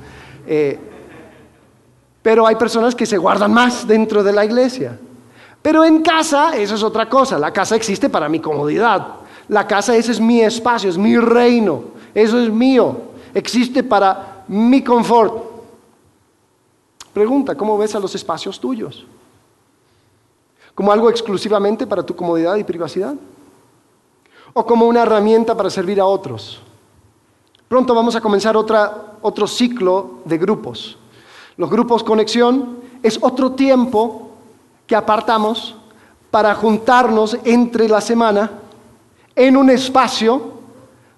[0.47, 0.79] eh,
[2.21, 4.97] pero hay personas que se guardan más dentro de la iglesia.
[5.61, 7.37] Pero en casa, eso es otra cosa.
[7.37, 9.07] La casa existe para mi comodidad.
[9.47, 11.83] La casa, ese es mi espacio, es mi reino.
[12.13, 12.97] Eso es mío.
[13.33, 15.51] Existe para mi confort.
[17.13, 19.05] Pregunta, ¿cómo ves a los espacios tuyos?
[20.73, 23.15] ¿Como algo exclusivamente para tu comodidad y privacidad?
[24.53, 26.59] ¿O como una herramienta para servir a otros?
[27.67, 30.97] Pronto vamos a comenzar otro ciclo de grupos.
[31.57, 34.31] Los grupos conexión es otro tiempo
[34.87, 35.75] que apartamos
[36.31, 38.51] para juntarnos entre la semana
[39.35, 40.53] en un espacio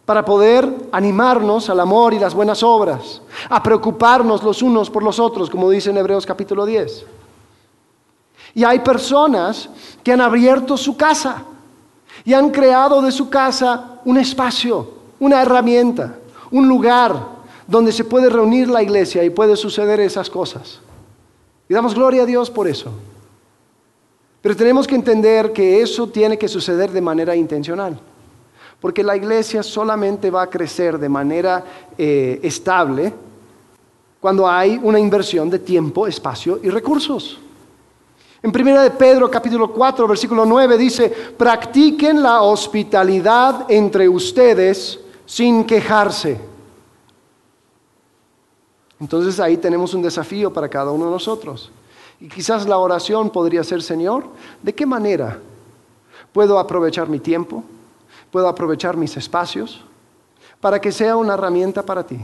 [0.06, 5.20] para poder animarnos al amor y las buenas obras, a preocuparnos los unos por los
[5.20, 7.06] otros, como dice en Hebreos capítulo 10.
[8.54, 9.70] Y hay personas
[10.04, 11.44] que han abierto su casa
[12.24, 16.18] y han creado de su casa un espacio, una herramienta,
[16.52, 17.36] un lugar
[17.68, 20.80] donde se puede reunir la iglesia y puede suceder esas cosas.
[21.68, 22.92] Y damos gloria a Dios por eso.
[24.46, 28.00] Pero tenemos que entender que eso tiene que suceder de manera intencional.
[28.80, 31.64] Porque la iglesia solamente va a crecer de manera
[31.98, 33.12] eh, estable
[34.20, 37.40] cuando hay una inversión de tiempo, espacio y recursos.
[38.44, 45.64] En primera de Pedro capítulo 4 versículo 9 dice, practiquen la hospitalidad entre ustedes sin
[45.64, 46.40] quejarse.
[49.00, 51.72] Entonces ahí tenemos un desafío para cada uno de nosotros.
[52.20, 54.26] Y quizás la oración podría ser, Señor,
[54.62, 55.40] ¿de qué manera
[56.32, 57.64] puedo aprovechar mi tiempo?
[58.36, 59.82] puedo aprovechar mis espacios
[60.60, 62.20] para que sea una herramienta para ti.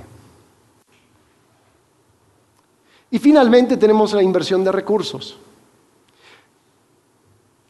[3.10, 5.38] Y finalmente tenemos la inversión de recursos.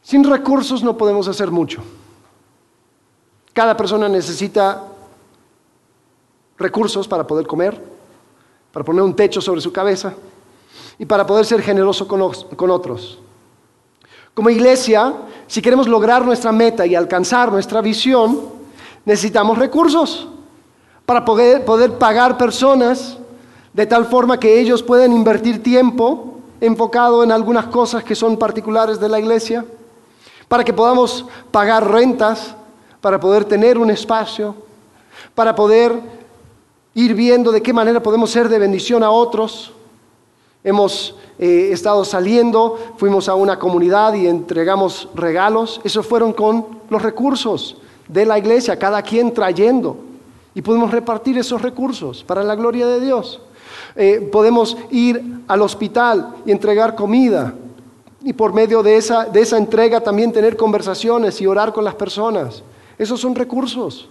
[0.02, 1.84] Sin recursos no podemos hacer mucho.
[3.52, 4.88] Cada persona necesita
[6.58, 7.80] recursos para poder comer,
[8.72, 10.14] para poner un techo sobre su cabeza
[10.98, 12.20] y para poder ser generoso con,
[12.70, 13.18] otros.
[14.34, 15.14] Como iglesia,
[15.46, 18.40] si queremos lograr nuestra meta y alcanzar nuestra visión,
[19.04, 20.28] necesitamos recursos
[21.06, 23.18] para poder, poder pagar personas
[23.72, 29.00] de tal forma que ellos puedan invertir tiempo enfocado en algunas cosas que son particulares
[29.00, 29.64] de la iglesia,
[30.46, 32.54] para que podamos pagar rentas,
[33.00, 34.54] para poder tener un espacio,
[35.34, 35.92] para poder
[36.94, 39.72] ir viendo de qué manera podemos ser de bendición a otros.
[40.64, 45.80] Hemos eh, estado saliendo, fuimos a una comunidad y entregamos regalos.
[45.82, 49.96] Esos fueron con los recursos de la iglesia, cada quien trayendo.
[50.54, 53.40] Y pudimos repartir esos recursos para la gloria de Dios.
[53.96, 57.54] Eh, podemos ir al hospital y entregar comida.
[58.22, 61.96] Y por medio de esa, de esa entrega también tener conversaciones y orar con las
[61.96, 62.62] personas.
[62.98, 64.08] Esos son recursos.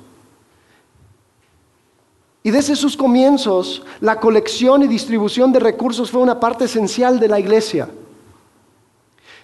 [2.43, 7.27] Y desde sus comienzos, la colección y distribución de recursos fue una parte esencial de
[7.27, 7.87] la iglesia.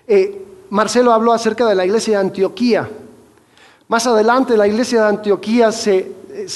[0.08, 2.90] Eh, Marcelo habló acerca de la iglesia de Antioquía.
[3.88, 6.12] Más adelante, la iglesia de Antioquía se,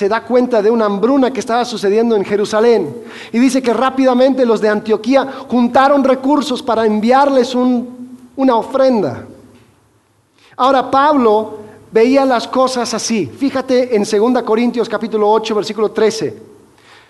[0.10, 2.94] da cuenta de una hambruna que estaba sucediendo en Jerusalén.
[3.32, 9.28] Y dice que rápidamente los de Antioquía juntaron recursos para enviarles una ofrenda.
[10.58, 11.60] Ahora Pablo
[11.92, 13.26] veía las cosas así.
[13.26, 16.52] Fíjate en 2 Corintios capítulo 8, versículo 13.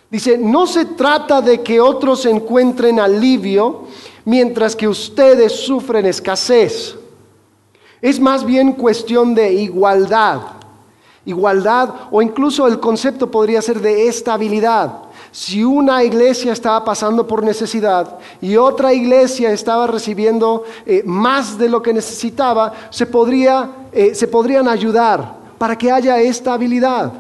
[0.10, 3.84] Dice, no se trata de que otros encuentren alivio
[4.26, 6.98] mientras que ustedes sufren escasez.
[8.02, 10.41] Es más bien cuestión de igualdad.
[11.24, 15.04] Igualdad o incluso el concepto podría ser de estabilidad.
[15.32, 21.70] Si una iglesia estaba pasando por necesidad y otra iglesia estaba recibiendo eh, más de
[21.70, 27.13] lo que necesitaba, se, podría, eh, se podrían ayudar para que haya estabilidad.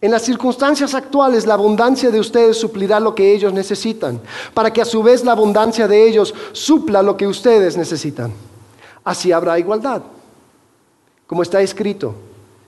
[0.00, 4.20] En las circunstancias actuales, la abundancia de ustedes suplirá lo que ellos necesitan,
[4.54, 8.32] para que a su vez la abundancia de ellos supla lo que ustedes necesitan.
[9.04, 10.02] Así habrá igualdad.
[11.26, 12.14] Como está escrito,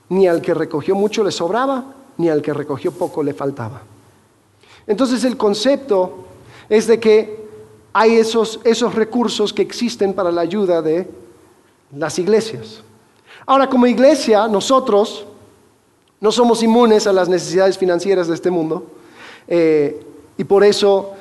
[0.09, 1.85] ni al que recogió mucho le sobraba,
[2.17, 3.81] ni al que recogió poco le faltaba.
[4.87, 6.25] Entonces el concepto
[6.69, 7.43] es de que
[7.93, 11.07] hay esos, esos recursos que existen para la ayuda de
[11.95, 12.83] las iglesias.
[13.45, 15.25] Ahora, como iglesia, nosotros
[16.19, 18.85] no somos inmunes a las necesidades financieras de este mundo
[19.47, 20.05] eh,
[20.37, 21.11] y por eso,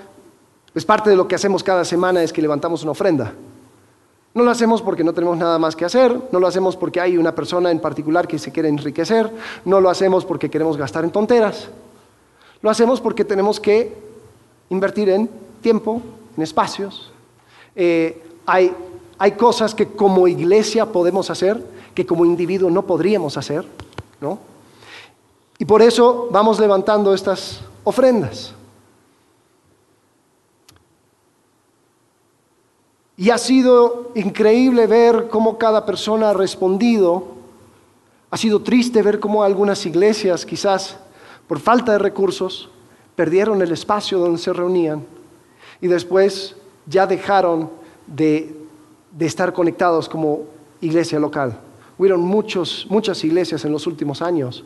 [0.72, 3.34] pues parte de lo que hacemos cada semana es que levantamos una ofrenda.
[4.34, 7.18] No lo hacemos porque no tenemos nada más que hacer, no lo hacemos porque hay
[7.18, 9.30] una persona en particular que se quiere enriquecer,
[9.64, 11.68] no lo hacemos porque queremos gastar en tonteras,
[12.62, 13.94] lo hacemos porque tenemos que
[14.70, 15.28] invertir en
[15.60, 16.00] tiempo,
[16.36, 17.12] en espacios.
[17.76, 18.74] Eh, hay,
[19.18, 21.62] hay cosas que como iglesia podemos hacer
[21.94, 23.66] que como individuo no podríamos hacer,
[24.20, 24.38] ¿no?
[25.58, 28.54] Y por eso vamos levantando estas ofrendas.
[33.22, 37.22] Y ha sido increíble ver cómo cada persona ha respondido.
[38.32, 40.96] Ha sido triste ver cómo algunas iglesias, quizás
[41.46, 42.68] por falta de recursos,
[43.14, 45.06] perdieron el espacio donde se reunían
[45.80, 46.56] y después
[46.86, 47.70] ya dejaron
[48.08, 48.56] de,
[49.20, 50.40] estar conectados como
[50.80, 51.60] iglesia local.
[51.98, 54.64] Hubieron muchos, muchas iglesias en los últimos años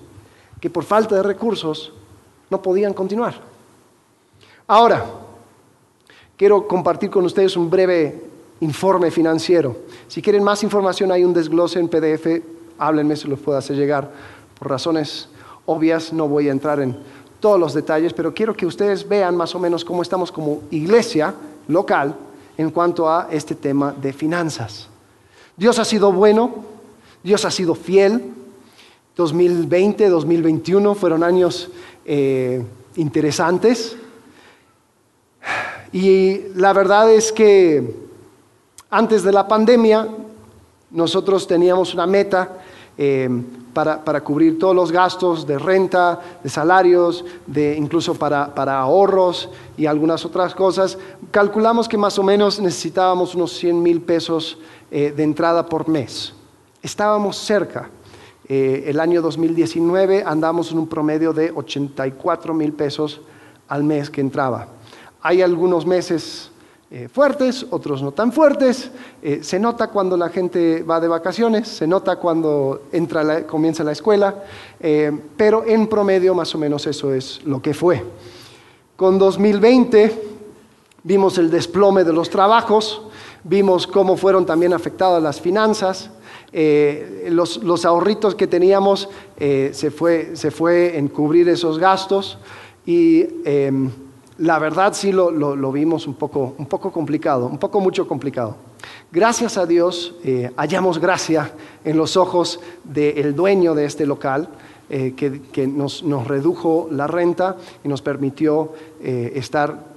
[0.62, 1.92] que por falta de recursos
[2.48, 3.34] no podían continuar.
[4.66, 5.04] Ahora,
[6.38, 8.25] quiero compartir con ustedes un breve
[8.60, 9.76] informe financiero.
[10.08, 12.42] Si quieren más información, hay un desglose en PDF,
[12.78, 14.10] háblenme si los puedo hacer llegar.
[14.58, 15.28] Por razones
[15.66, 16.96] obvias no voy a entrar en
[17.40, 21.34] todos los detalles, pero quiero que ustedes vean más o menos cómo estamos como iglesia
[21.68, 22.14] local
[22.56, 24.88] en cuanto a este tema de finanzas.
[25.56, 26.64] Dios ha sido bueno,
[27.22, 28.32] Dios ha sido fiel.
[29.16, 31.70] 2020, 2021 fueron años
[32.04, 32.62] eh,
[32.96, 33.96] interesantes.
[35.92, 38.05] Y la verdad es que
[38.90, 40.08] antes de la pandemia,
[40.90, 42.58] nosotros teníamos una meta
[42.98, 43.28] eh,
[43.74, 50.24] para, cubrir todos los gastos de renta, de salarios, de incluso para, ahorros y algunas
[50.24, 50.96] otras cosas.
[51.30, 54.56] Calculamos que más o menos necesitábamos unos 100 mil pesos
[54.90, 56.32] eh, de entrada por mes.
[56.82, 57.90] Estábamos cerca.
[58.48, 63.20] Eh, el año 2019 andamos en un promedio de 84 mil pesos
[63.68, 64.68] al mes que entraba.
[65.20, 66.50] Hay algunos meses
[66.88, 68.92] eh, fuertes, otros no tan fuertes.
[69.20, 73.90] Eh, se nota cuando la gente va de vacaciones, se nota cuando entra comienza la
[73.90, 74.44] escuela,
[74.78, 78.04] eh, pero en promedio más o menos eso es lo que fue.
[78.94, 80.22] Con 2020
[81.02, 83.02] vimos el desplome de los trabajos,
[83.42, 86.10] vimos cómo fueron también afectadas las finanzas,
[87.28, 92.38] los, los, ahorritos que teníamos se, fue, se fue en cubrir esos gastos
[92.86, 93.90] y em,
[94.38, 98.56] la verdad sí lo, vimos un poco, un poco complicado, un poco mucho complicado.
[99.10, 101.52] Gracias a Dios eh, hallamos gracia
[101.84, 104.48] en los ojos del dueño de este local,
[104.90, 109.96] eh, que, nos, redujo la renta y nos permitió eh, estar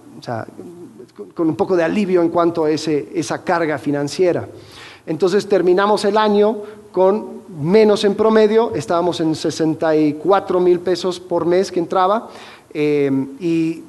[1.35, 4.47] con un poco de alivio en cuanto a esa carga financiera.
[5.05, 6.57] Entonces terminamos el año
[6.91, 12.29] con menos en promedio, estábamos en 64 mil pesos por mes que entraba
[12.73, 13.83] y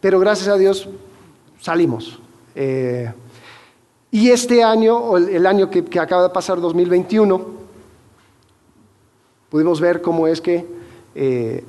[0.00, 0.88] pero gracias a Dios
[1.60, 2.18] salimos.
[2.54, 3.12] Eh,
[4.10, 7.46] y este año, el año que, acaba de pasar, 2021,
[9.48, 10.66] pudimos ver cómo es que
[11.14, 11.64] eh,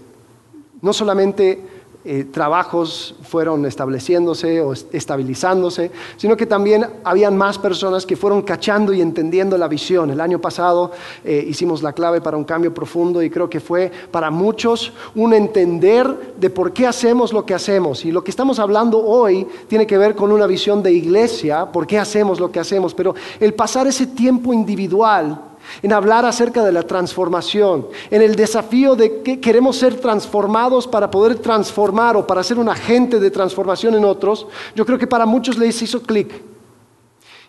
[0.81, 1.61] no solamente
[2.03, 8.91] eh, trabajos fueron estableciéndose o estabilizándose, sino que también habían más personas que fueron cachando
[8.91, 10.09] y entendiendo la visión.
[10.09, 10.91] El año pasado
[11.23, 15.33] eh, hicimos la clave para un cambio profundo y creo que fue para muchos un
[15.35, 18.03] entender de por qué hacemos lo que hacemos.
[18.03, 21.85] Y lo que estamos hablando hoy tiene que ver con una visión de iglesia, por
[21.85, 25.50] qué hacemos lo que hacemos, pero el pasar ese tiempo individual
[25.81, 31.11] en hablar acerca de la transformación, en el desafío de que queremos ser transformados para
[31.11, 35.25] poder transformar o para ser un agente de transformación en otros, yo creo que para
[35.25, 36.31] muchos les hizo clic.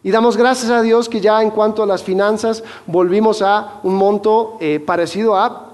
[0.05, 3.95] Y damos gracias a Dios que ya en cuanto a las finanzas volvimos a un
[3.95, 5.71] monto eh, parecido a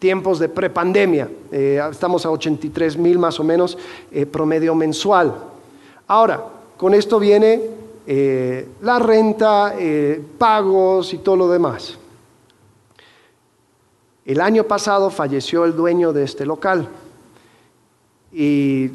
[0.00, 1.28] tiempos de prepandemia.
[1.52, 3.78] Eh, estamos a 83 mil más o menos
[4.10, 5.34] eh, promedio mensual.
[6.08, 6.44] Ahora,
[6.76, 7.60] con esto viene
[8.10, 11.98] eh, la renta, eh, pagos y todo lo demás.
[14.24, 16.88] El año pasado falleció el dueño de este local
[18.32, 18.88] y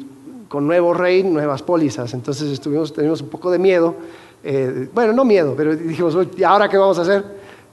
[0.48, 2.12] con nuevo rey, nuevas pólizas.
[2.12, 3.94] Entonces estuvimos, teníamos un poco de miedo.
[4.42, 7.24] Eh, bueno, no miedo, pero dijimos, ¿y ahora qué vamos a hacer?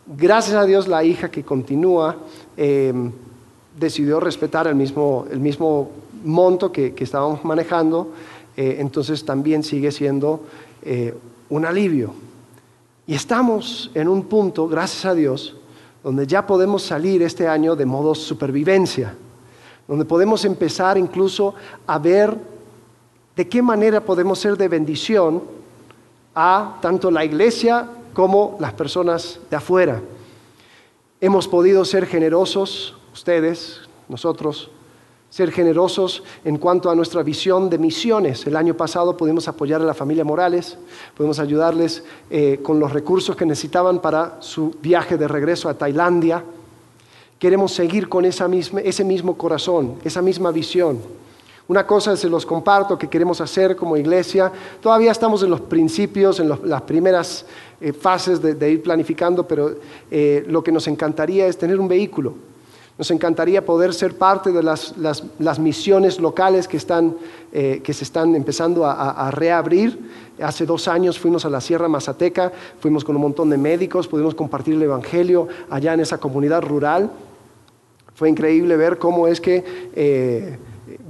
[0.05, 2.17] Gracias a Dios la hija que continúa
[3.79, 5.89] decidió respetar el mismo, el mismo
[6.23, 8.09] monto que, que estábamos manejando,
[8.55, 10.41] entonces también sigue siendo
[11.52, 12.14] un alivio.
[13.06, 15.56] Y estamos en un punto, gracias a Dios,
[16.02, 19.16] donde ya podemos salir este año de modo supervivencia.
[19.88, 21.54] donde podemos empezar incluso
[21.86, 22.38] a ver
[23.36, 25.43] de qué manera podemos ser de bendición
[26.34, 30.02] a tanto la iglesia como las personas de afuera.
[31.20, 34.72] Hemos podido ser generosos, ustedes, nosotros,
[35.32, 38.45] ser generosos en cuanto a nuestra visión de misiones.
[38.45, 40.77] El año pasado pudimos apoyar a la familia Morales,
[41.15, 46.43] pudimos ayudarles eh, con los recursos que necesitaban para su viaje de regreso a Tailandia.
[47.39, 50.99] Queremos seguir con ese mismo corazón, esa misma visión.
[51.69, 54.51] Una cosa se los comparto que queremos hacer como iglesia.
[54.82, 57.45] Todavía estamos en los principios, en las primeras
[57.79, 59.75] eh, fases de, ir planificando, pero
[60.11, 62.51] eh, lo que nos encantaría es tener un vehículo
[63.02, 67.16] nos encantaría poder ser parte de las, misiones locales que, están,
[67.52, 69.97] eh, que se están empezando a, reabrir.
[70.39, 74.36] Hace dos años fuimos a la Sierra Mazateca, fuimos con un montón de médicos, pudimos
[74.36, 77.10] compartir el Evangelio allá en esa comunidad rural.
[78.14, 79.89] Fue increíble ver cómo es que...
[79.95, 80.60] Eh,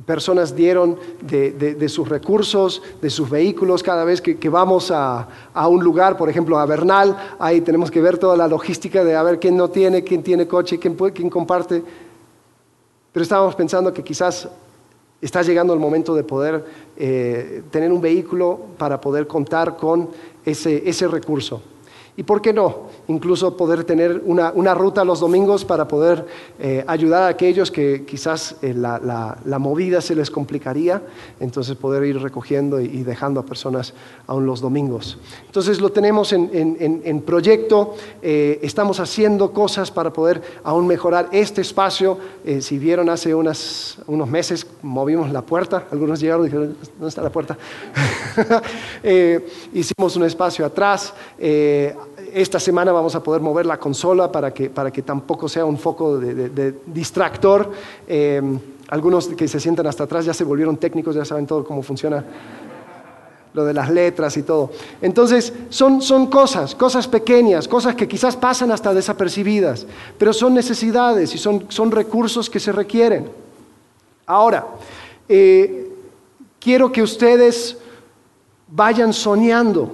[0.06, 3.84] personas dieron de, sus recursos, de sus vehículos.
[3.84, 5.28] Cada vez que, vamos a,
[5.68, 9.24] un lugar, por ejemplo a Bernal, ahí tenemos que ver toda la logística de a
[9.24, 11.84] ver quién no tiene, quién tiene coche, quién, quién comparte.
[13.12, 14.48] Pero estábamos pensando que quizás
[15.22, 16.66] está llegando el momento de poder
[16.98, 20.10] eh, tener un vehículo para poder contar con
[20.46, 21.62] ese recurso.
[22.18, 22.90] ¿Y por qué no?
[23.08, 26.26] Incluso poder tener una, ruta los domingos para poder
[26.60, 31.02] eh, ayudar a aquellos que quizás eh, la, movida se les complicaría,
[31.40, 33.94] entonces poder ir recogiendo y, dejando a personas
[34.28, 35.18] aún los domingos.
[35.46, 42.18] Entonces lo tenemos en, proyecto, eh, estamos haciendo cosas para poder aún mejorar este espacio.
[42.60, 47.30] si vieron hace unos meses, movimos la puerta, algunos llegaron y dijeron, ¿dónde está la
[47.30, 47.58] puerta?
[49.74, 51.14] hicimos un espacio atrás
[52.34, 55.78] esta semana vamos a poder mover la consola para que, para que tampoco sea un
[55.78, 57.72] foco de, distractor.
[58.08, 58.60] Em,
[58.90, 62.24] algunos que se sientan hasta atrás ya se volvieron técnicos, ya saben todo cómo funciona
[63.54, 64.72] lo de las letras y todo.
[65.02, 69.86] Entonces, son, son cosas, cosas pequeñas, cosas que quizás pasan hasta desapercibidas,
[70.18, 73.30] pero son necesidades y son, son recursos que se requieren.
[74.26, 74.68] Ahora,
[75.28, 75.90] eh,
[76.60, 77.78] quiero que ustedes
[78.70, 79.94] vayan soñando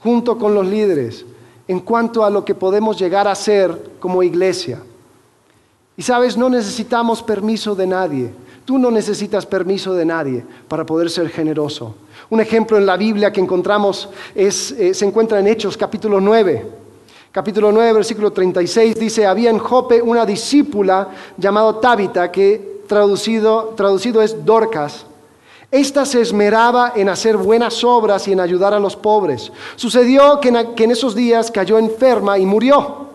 [0.00, 1.24] junto con los líderes
[1.68, 4.82] en cuanto a lo que podemos llegar a ser como iglesia.
[5.96, 8.30] Y sabes, no necesitamos permiso de nadie.
[8.64, 11.94] Tú no necesitas permiso de nadie para poder ser generoso.
[12.28, 16.66] Un ejemplo en la Biblia que encontramos es, eh, se encuentra en Hechos capítulo 9.
[17.32, 24.22] Capítulo 9, versículo 36 dice, había en Jope una discípula llamada Tabita, que traducido, traducido
[24.22, 25.06] es Dorcas
[25.70, 29.52] esta se esmeraba en hacer buenas obras y en ayudar a los pobres.
[29.74, 33.06] Sucedió que en, esos días cayó enferma y murió.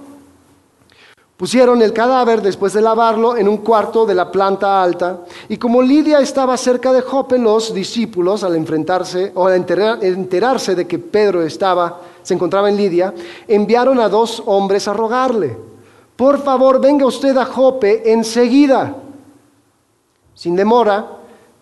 [1.38, 5.82] Pusieron el cadáver después de lavarlo en un cuarto de la planta alta y como
[5.82, 11.42] Lidia estaba cerca de Jope, los discípulos al enfrentarse o al enterarse de que Pedro
[11.42, 13.12] estaba, se encontraba en Lidia,
[13.48, 15.58] enviaron a dos hombres a rogarle,
[16.16, 18.98] por favor venga usted a Jope enseguida.
[20.36, 21.21] Sin demora,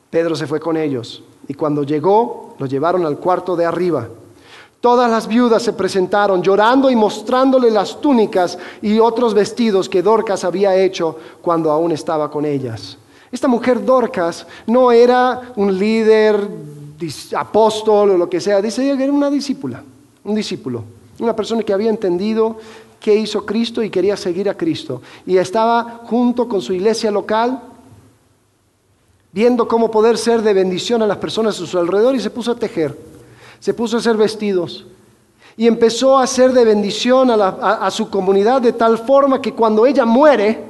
[0.10, 4.07] Pedro se fue con ellos y cuando llegó lo llevaron al cuarto de arriba.
[4.82, 10.45] Todas las viudas se presentaron llorando y mostrándole las túnicas y otros vestidos que Dorcas
[10.45, 12.97] había hecho cuando aún estaba con ellas.
[13.32, 16.47] Esta mujer Dorcas no era un líder,
[17.36, 19.84] apóstol o lo que sea, dice que era una discípula,
[20.24, 20.84] un discípulo,
[21.20, 22.57] una persona que había entendido
[22.99, 25.01] qué hizo Cristo y quería seguir a Cristo.
[25.26, 27.62] Y estaba junto con su iglesia local
[29.32, 32.51] viendo cómo poder ser de bendición a las personas a su alrededor y se puso
[32.51, 32.97] a tejer,
[33.59, 34.86] se puso a hacer vestidos
[35.59, 40.05] y empezó a ser de bendición a, su comunidad de tal forma que cuando ella
[40.05, 40.63] muere,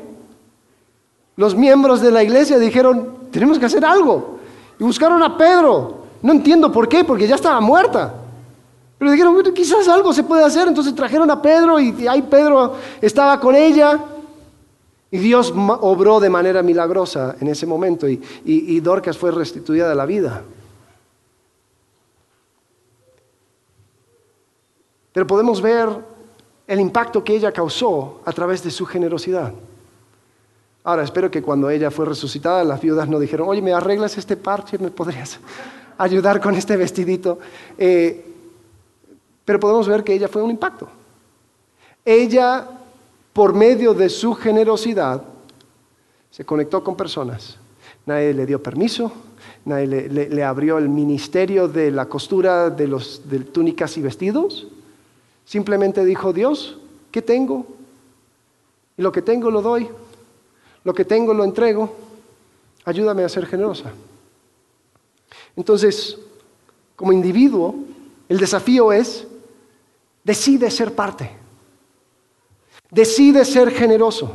[1.35, 4.39] los miembros de la iglesia dijeron, tenemos que hacer algo.
[4.79, 5.99] Y buscaron a Pedro.
[6.23, 8.15] No entiendo por qué, porque ya estaba muerta.
[8.97, 10.67] Pero dijeron, quizás algo se puede hacer.
[10.67, 13.99] Entonces trajeron a Pedro y ahí Pedro estaba con ella.
[15.11, 20.05] Y Dios obró de manera milagrosa en ese momento y, Dorcas fue restituida de la
[20.05, 20.43] vida.
[25.11, 25.89] Pero podemos ver
[26.67, 29.53] el impacto que ella causó a través de su generosidad.
[30.83, 34.37] Ahora, espero que cuando ella fue resucitada, las viudas no dijeron, oye, ¿me arreglas este
[34.37, 34.77] parche?
[34.77, 35.39] ¿Me podrías
[35.97, 37.39] ayudar con este vestidito?
[37.77, 38.25] Eh,
[39.43, 40.87] pero podemos ver que ella fue un impacto.
[42.05, 42.78] Ella
[43.39, 45.23] por medio de su generosidad,
[46.29, 47.55] se conectó con personas.
[48.05, 49.13] Nadie le dio permiso,
[49.63, 53.21] nadie le, abrió el ministerio de la costura de, los,
[53.53, 54.67] túnicas y vestidos.
[55.45, 56.79] Simplemente dijo, Dios,
[57.11, 57.65] ¿qué tengo?
[58.97, 59.87] Y lo que tengo lo doy,
[60.83, 61.95] lo que tengo lo entrego.
[62.83, 63.93] ayúdame a ser generosa.
[65.55, 66.17] Entonces,
[66.97, 67.73] como individuo,
[68.27, 69.25] el desafío es,
[70.25, 71.39] decide ser parte,
[72.89, 74.31] decide ser generoso.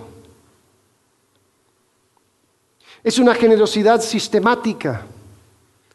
[3.02, 5.02] Es una generosidad sistemática.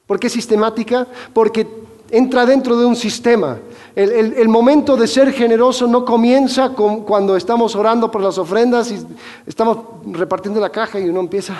[0.05, 1.07] ¿Por qué sistemática?
[1.33, 1.67] Porque
[2.11, 3.57] entra dentro de un sistema.
[3.95, 9.05] El, momento de ser generoso no comienza cuando estamos orando por las ofrendas y
[9.45, 11.57] estamos repartiendo la caja y uno empieza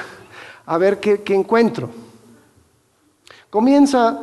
[0.66, 1.90] a ver qué, encuentro.
[3.50, 4.20] Comienza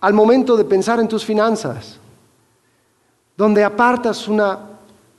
[0.00, 1.98] al momento de pensar en tus finanzas,
[3.36, 4.58] donde apartas una,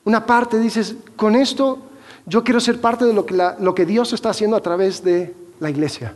[0.08, 1.80] una parte, dices, con esto
[2.26, 5.36] yo quiero ser parte de lo que, lo que Dios está haciendo a través de
[5.60, 6.14] la iglesia.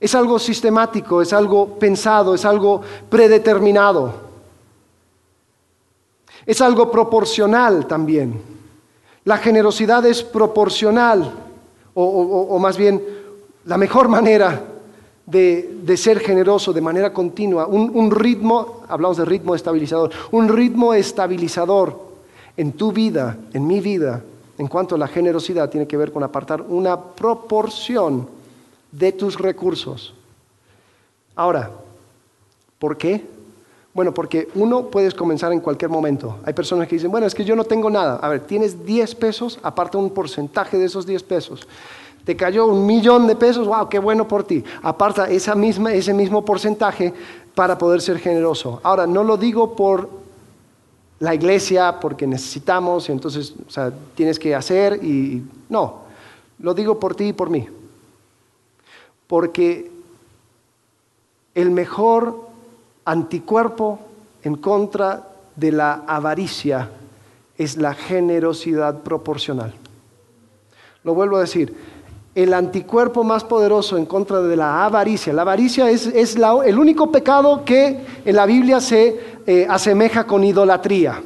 [0.00, 4.14] Es algo sistemático, es algo pensado, es algo predeterminado.
[6.44, 8.42] Es algo proporcional también.
[9.22, 11.32] La generosidad es proporcional,
[11.94, 13.00] o, más bien
[13.64, 14.60] la mejor manera
[15.24, 17.68] de, ser generoso de manera continua.
[17.68, 22.13] Un, un ritmo, hablamos de ritmo estabilizador, un ritmo estabilizador
[22.56, 24.22] en tu vida, en mi vida,
[24.58, 28.28] en cuanto a la generosidad, tiene que ver con apartar una proporción
[28.92, 30.14] de tus recursos.
[31.34, 31.70] Ahora,
[32.78, 33.24] ¿por qué?
[33.92, 36.38] Bueno, porque uno puedes comenzar en cualquier momento.
[36.44, 38.16] Hay personas que dicen, bueno, es que yo no tengo nada.
[38.16, 41.66] A ver, tienes 10 pesos, aparta un porcentaje de esos 10 pesos.
[42.24, 44.64] Te cayó un millón de pesos, wow, qué bueno por ti.
[44.82, 47.12] Aparta esa misma, ese mismo porcentaje
[47.54, 48.80] para poder ser generoso.
[48.82, 50.23] Ahora, no lo digo por
[51.20, 56.02] la iglesia porque necesitamos, y entonces o sea, tienes que hacer y no,
[56.58, 57.66] lo digo por ti y por mí.
[59.26, 59.90] Porque
[61.54, 62.48] el mejor
[63.04, 64.00] anticuerpo
[64.42, 66.90] en contra de la avaricia
[67.56, 69.72] es la generosidad proporcional.
[71.04, 71.74] Lo vuelvo a decir,
[72.34, 75.32] el anticuerpo más poderoso en contra de la avaricia.
[75.32, 81.22] La avaricia es, el único pecado que en la Biblia se eh, asemeja con idolatría.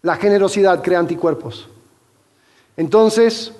[0.00, 1.68] La generosidad crea anticuerpos.
[2.76, 3.52] Entonces,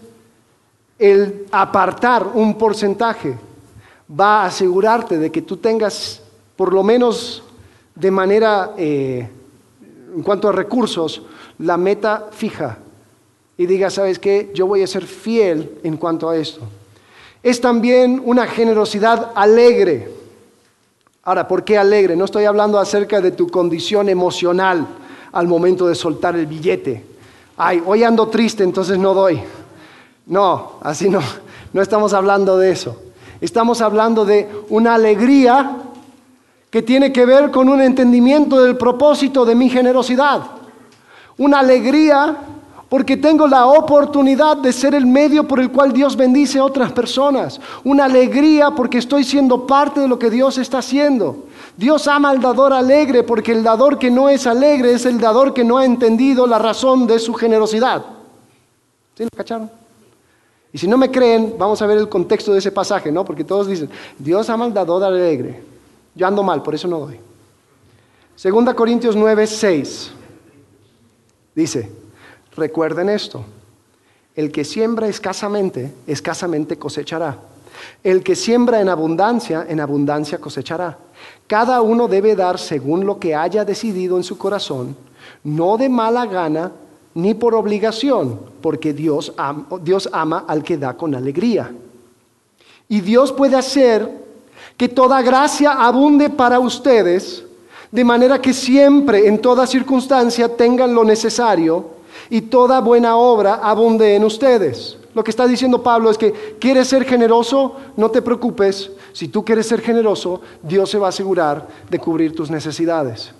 [0.98, 3.36] el apartar un porcentaje
[4.08, 6.22] va a asegurarte de que tú tengas,
[6.56, 7.44] por lo menos
[7.94, 9.28] de manera, eh,
[10.16, 11.22] en cuanto a recursos,
[11.58, 12.78] la meta fija
[13.62, 14.50] y diga, ¿sabes qué?
[14.54, 16.62] Yo voy a ser fiel en cuanto a esto.
[17.44, 20.10] Es también una generosidad alegre.
[21.22, 22.16] Ahora, ¿por qué alegre?
[22.16, 24.84] No estoy hablando acerca de tu condición emocional
[25.30, 27.04] al momento de soltar el billete.
[27.56, 29.40] Ay, hoy ando triste, entonces no doy.
[30.26, 31.20] No, así no.
[31.72, 33.00] No estamos hablando de eso.
[33.40, 35.76] Estamos hablando de una alegría
[36.68, 40.42] que tiene que ver con un entendimiento del propósito de mi generosidad.
[41.38, 42.38] Una alegría
[42.93, 46.93] porque tengo la oportunidad de ser el medio por el cual Dios bendice a otras
[46.93, 47.59] personas.
[47.84, 51.47] Una alegría porque estoy siendo parte de lo que Dios está haciendo.
[51.74, 55.55] Dios ama al dador alegre porque el dador que no es alegre es el dador
[55.55, 58.05] que no ha entendido la razón de su generosidad.
[59.16, 59.70] ¿Sí lo cacharon?
[60.70, 63.24] Y si no me creen, vamos a ver el contexto de ese pasaje, ¿no?
[63.24, 63.88] Porque todos dicen,
[64.18, 65.62] Dios ama al dador alegre.
[66.14, 67.18] Yo ando mal, por eso no doy.
[68.36, 70.11] Segunda Corintios 9, 6.
[71.55, 72.01] Dice,
[72.57, 73.44] Recuerden esto,
[74.34, 77.38] el que siembra escasamente, escasamente cosechará.
[78.03, 80.98] El que siembra en abundancia, en abundancia cosechará.
[81.46, 84.94] Cada uno debe dar según lo que haya decidido en su corazón,
[85.44, 86.72] no de mala gana
[87.14, 91.72] ni por obligación, porque Dios ama, Dios ama al que da con alegría.
[92.88, 94.11] Y Dios puede hacer
[94.76, 97.44] que toda gracia abunde para ustedes,
[97.90, 104.14] de manera que siempre, en toda circunstancia, tengan lo necesario y toda buena obra abunde
[104.14, 104.96] en ustedes.
[105.14, 108.90] Lo que está diciendo Pablo es que quieres ser generoso, no te preocupes.
[109.12, 113.32] Si tú quieres ser generoso, Dios se va a asegurar de cubrir tus necesidades.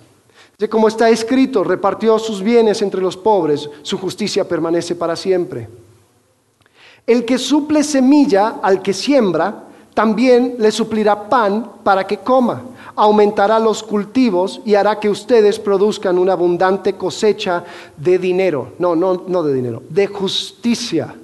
[0.57, 5.67] De como está escrito, repartió sus bienes entre los pobres, su justicia permanece para siempre.
[7.07, 9.63] El que suple semilla al que siembra,
[9.93, 12.63] también le suplirá pan para que coma
[12.95, 17.63] aumentará los cultivos y hará que ustedes produzcan una abundante cosecha
[17.97, 18.73] de dinero.
[18.79, 21.15] No, no, no de dinero, de justicia.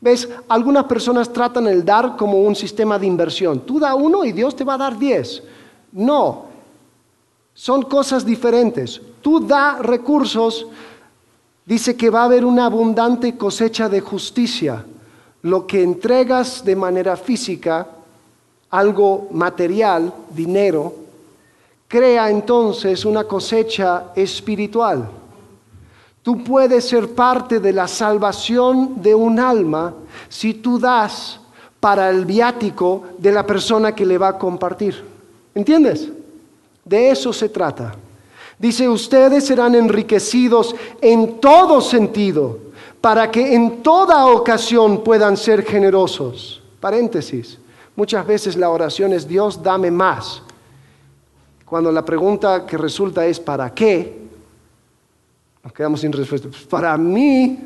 [0.00, 0.28] ¿Ves?
[0.48, 3.60] Algunas personas tratan el dar como un sistema de inversión.
[3.60, 5.42] Tú da uno y Dios te va a dar diez.
[5.92, 6.46] No,
[7.52, 9.00] son cosas diferentes.
[9.20, 10.66] Tú da recursos,
[11.66, 14.84] dice que va a haber una abundante cosecha de justicia.
[15.42, 17.86] Lo que entregas de manera física
[18.70, 20.94] algo material, dinero,
[21.88, 25.08] crea entonces una cosecha espiritual.
[26.22, 29.94] Tú puedes ser parte de la salvación de un alma
[30.28, 31.40] si tú das
[31.80, 35.02] para el viático de la persona que le va a compartir.
[35.54, 36.08] ¿Entiendes?
[36.84, 37.94] De eso se trata.
[38.58, 42.58] Dice, ustedes serán enriquecidos en todo sentido,
[43.00, 46.62] para que en toda ocasión puedan ser generosos.
[46.78, 47.58] Paréntesis.
[47.96, 50.42] Muchas veces la oración es Dios, dame más.
[51.64, 54.20] Cuando la pregunta que resulta es ¿para qué?
[55.62, 56.48] Nos quedamos sin respuesta.
[56.48, 57.58] Pues, para mí,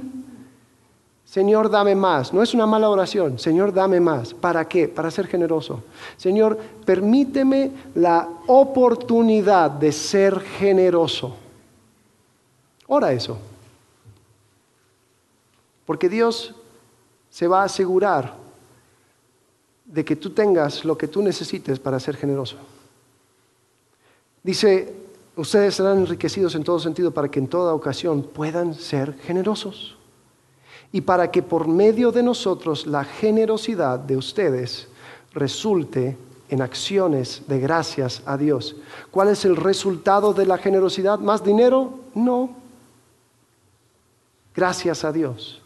[1.25, 2.33] Señor, dame más.
[2.33, 3.39] No es una mala oración.
[3.39, 4.35] Señor, dame más.
[4.35, 4.89] ¿Para qué?
[4.89, 5.83] Para ser generoso.
[6.17, 11.37] Señor, permíteme la oportunidad de ser generoso.
[12.87, 13.39] Ora eso.
[15.87, 16.55] Porque Dios
[17.31, 18.44] se va a asegurar
[19.85, 22.57] de que tú tengas lo que tú necesites para ser generoso.
[24.43, 24.95] Dice,
[25.37, 29.97] ustedes serán enriquecidos en todo sentido para que en toda ocasión puedan ser generosos
[30.93, 34.89] y para que por medio de nosotros la generosidad de ustedes
[35.33, 36.17] resulte
[36.49, 38.77] en acciones de gracias a Dios.
[39.11, 41.19] ¿Cuál es el resultado de la generosidad?
[41.19, 41.99] ¿Más dinero?
[42.15, 42.51] No.
[44.55, 45.63] Gracias a Dios.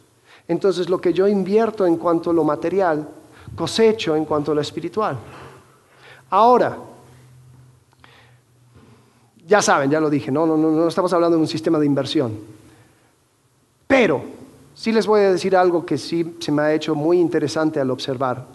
[0.46, 3.06] Entonces lo que yo invierto en cuanto a lo material,
[3.54, 5.16] cosecho en cuanto a lo espiritual.
[6.30, 6.76] Ahora,
[9.46, 11.86] ya saben, ya lo dije, no, no, no, no estamos hablando de un sistema de
[11.86, 12.38] inversión.
[13.86, 14.38] Pero
[14.78, 17.90] Sí les voy a decir algo que sí se me ha hecho muy interesante al
[17.90, 18.46] observar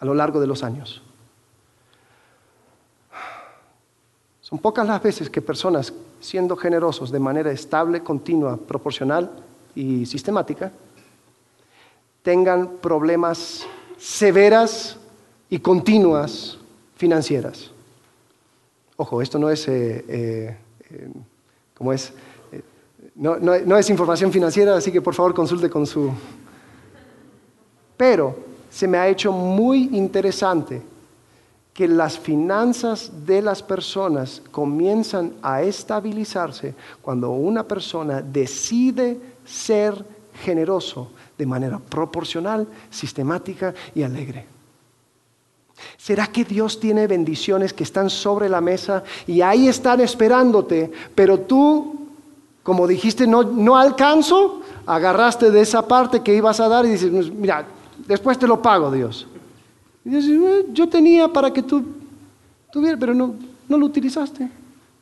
[0.00, 1.02] a lo largo de los años.
[4.40, 9.30] Son pocas las veces que personas, siendo generosos de manera estable, continua, proporcional
[9.74, 10.72] y sistemática,
[12.22, 13.66] tengan problemas
[13.98, 14.96] severas
[15.50, 16.58] y continuas
[16.96, 17.70] financieras.
[18.96, 20.56] Ojo, esto no es, eh, eh,
[20.90, 21.08] eh,
[21.74, 22.12] como es,
[23.14, 26.10] no, es información financiera, así que por favor consulte con su...
[27.96, 28.36] Pero
[28.70, 30.82] se me ha hecho muy interesante
[31.74, 40.04] que las finanzas de las personas comienzan a estabilizarse cuando una persona decide ser
[40.44, 41.10] generoso
[41.42, 44.46] de manera proporcional, sistemática y alegre.
[45.96, 51.40] ¿Será que Dios tiene bendiciones que están sobre la mesa y ahí están esperándote, pero
[51.40, 52.02] tú
[52.62, 57.10] como dijiste, no, no alcanzo, agarraste de esa parte que ibas a dar y dices,
[57.10, 57.66] pues, mira,
[58.06, 59.26] después te lo pago, Dios.
[60.04, 61.84] Y dices, eh, yo tenía para que tú
[62.70, 63.34] tuvieras, pero no,
[63.68, 64.48] no lo utilizaste,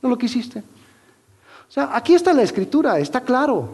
[0.01, 0.61] no lo quisiste.
[0.61, 3.69] O sea, aquí está la escritura, está claro.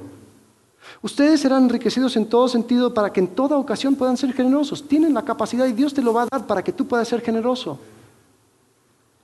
[1.03, 4.87] Ustedes serán enriquecidos en todo sentido para que en toda ocasión puedan ser generosos.
[4.87, 7.21] Tienen la capacidad y Dios te lo va a dar para que tú puedas ser
[7.21, 7.79] generoso.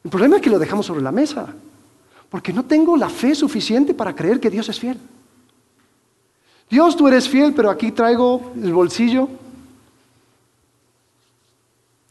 [0.04, 1.54] El problema es que lo dejamos sobre la mesa.
[2.28, 4.98] Porque no tengo la fe suficiente para creer que Dios es fiel.
[6.68, 9.28] Dios, tú eres fiel, pero aquí traigo el bolsillo.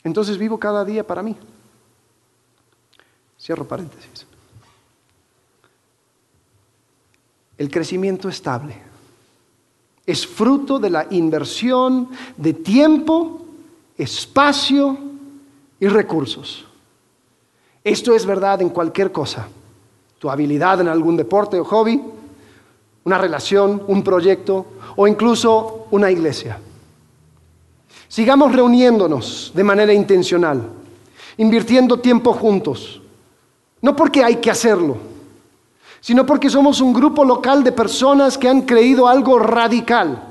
[0.04, 1.36] Entonces vivo cada día para mí.
[3.40, 4.26] Cierro paréntesis.
[7.58, 8.91] El crecimiento estable
[10.06, 13.42] es fruto de la inversión de tiempo,
[13.98, 14.98] espacio
[15.80, 16.66] y recursos.
[17.84, 19.48] Esto es verdad en cualquier cosa
[20.22, 22.00] tu habilidad en algún deporte o hobby,
[23.06, 26.60] una relación, un proyecto o incluso una iglesia.
[28.08, 30.62] Sigamos reuniéndonos de manera intencional,
[31.38, 33.02] invirtiendo tiempo juntos,
[33.82, 34.98] no porque hay que hacerlo,
[36.02, 40.24] sino porque somos un grupo local de personas que han creído algo radical,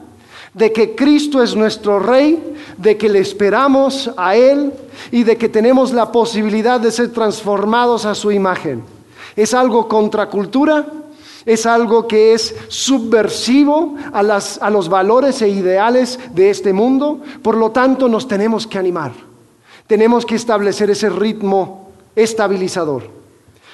[0.53, 4.73] de que Cristo es nuestro Rey, de que le esperamos a Él
[5.12, 8.83] y de que tenemos la posibilidad de ser transformados a su imagen.
[9.37, 10.87] Es algo contracultura,
[11.47, 14.21] es algo que es subversivo a,
[14.61, 17.21] a los valores e ideales de este mundo.
[17.43, 19.12] Por lo tanto, nos tenemos que animar.
[19.87, 23.20] Tenemos que establecer ese ritmo estabilizador.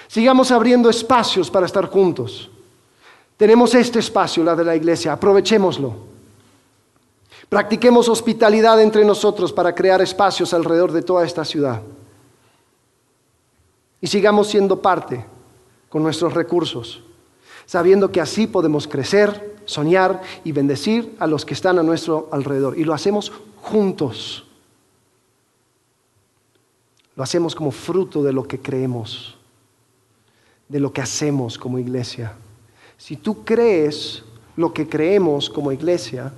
[0.08, 2.50] Sigamos abriendo espacios para estar juntos.
[3.36, 5.94] Tenemos este espacio, la de la iglesia, aprovechémoslo.
[7.48, 11.82] Practiquemos hospitalidad entre nosotros para crear espacios alrededor de toda esta ciudad.
[14.00, 15.24] Y sigamos siendo parte
[15.88, 17.02] con nuestros recursos,
[17.66, 22.78] sabiendo que así podemos crecer, soñar y bendecir a los que están a nuestro alrededor.
[22.78, 23.32] Y lo hacemos
[23.62, 24.44] juntos.
[27.14, 29.36] Lo hacemos como fruto de lo que creemos,
[30.68, 32.32] de lo que hacemos como iglesia.
[32.96, 34.22] Si tú crees
[34.56, 36.32] lo que creemos como iglesia,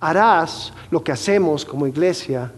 [0.00, 2.52] harás lo que hacemos como iglesia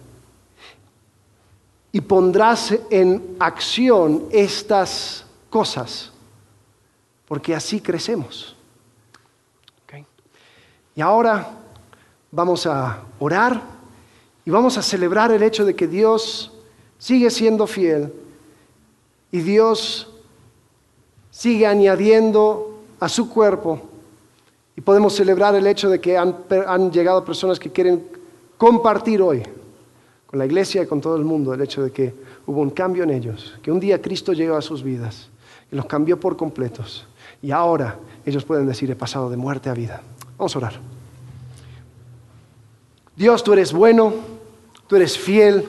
[1.92, 6.12] y pondrás en acción estas cosas
[7.26, 8.54] porque así crecemos.
[10.94, 11.50] Y ahora
[12.30, 13.60] vamos a orar
[14.46, 16.52] y vamos a celebrar el hecho de que Dios
[16.98, 18.14] sigue siendo fiel
[19.30, 20.08] y Dios
[21.36, 23.78] sigue añadiendo a su cuerpo
[24.74, 28.08] y podemos celebrar el hecho de que han, llegado personas que quieren
[28.56, 29.42] compartir hoy
[30.26, 32.14] con la iglesia y con todo el mundo el hecho de que
[32.46, 35.28] hubo un cambio en ellos, que un día Cristo llegó a sus vidas
[35.70, 37.06] y los cambió por completos.
[37.42, 40.00] Y ahora ellos pueden decir, he pasado de muerte a vida.
[40.38, 40.80] Vamos a orar.
[43.14, 44.14] Dios, tú eres bueno,
[44.86, 45.68] tú eres fiel.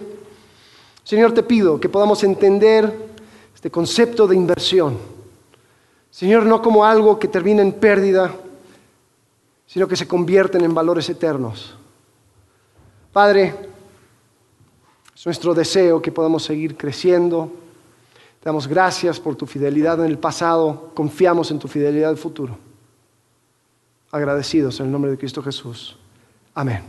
[1.04, 3.10] Señor, te pido que podamos entender
[3.54, 5.17] este concepto de inversión.
[6.18, 8.34] Señor, no como algo que termina en pérdida,
[9.68, 11.76] sino que se convierten en valores eternos.
[13.14, 13.54] Padre,
[15.16, 17.52] es nuestro deseo que podamos seguir creciendo.
[18.40, 22.20] Te damos gracias por tu fidelidad en el pasado, confiamos en tu fidelidad en el
[22.20, 22.58] futuro.
[24.10, 26.00] Agradecidos en el nombre de Cristo Jesús.
[26.56, 26.82] Amén.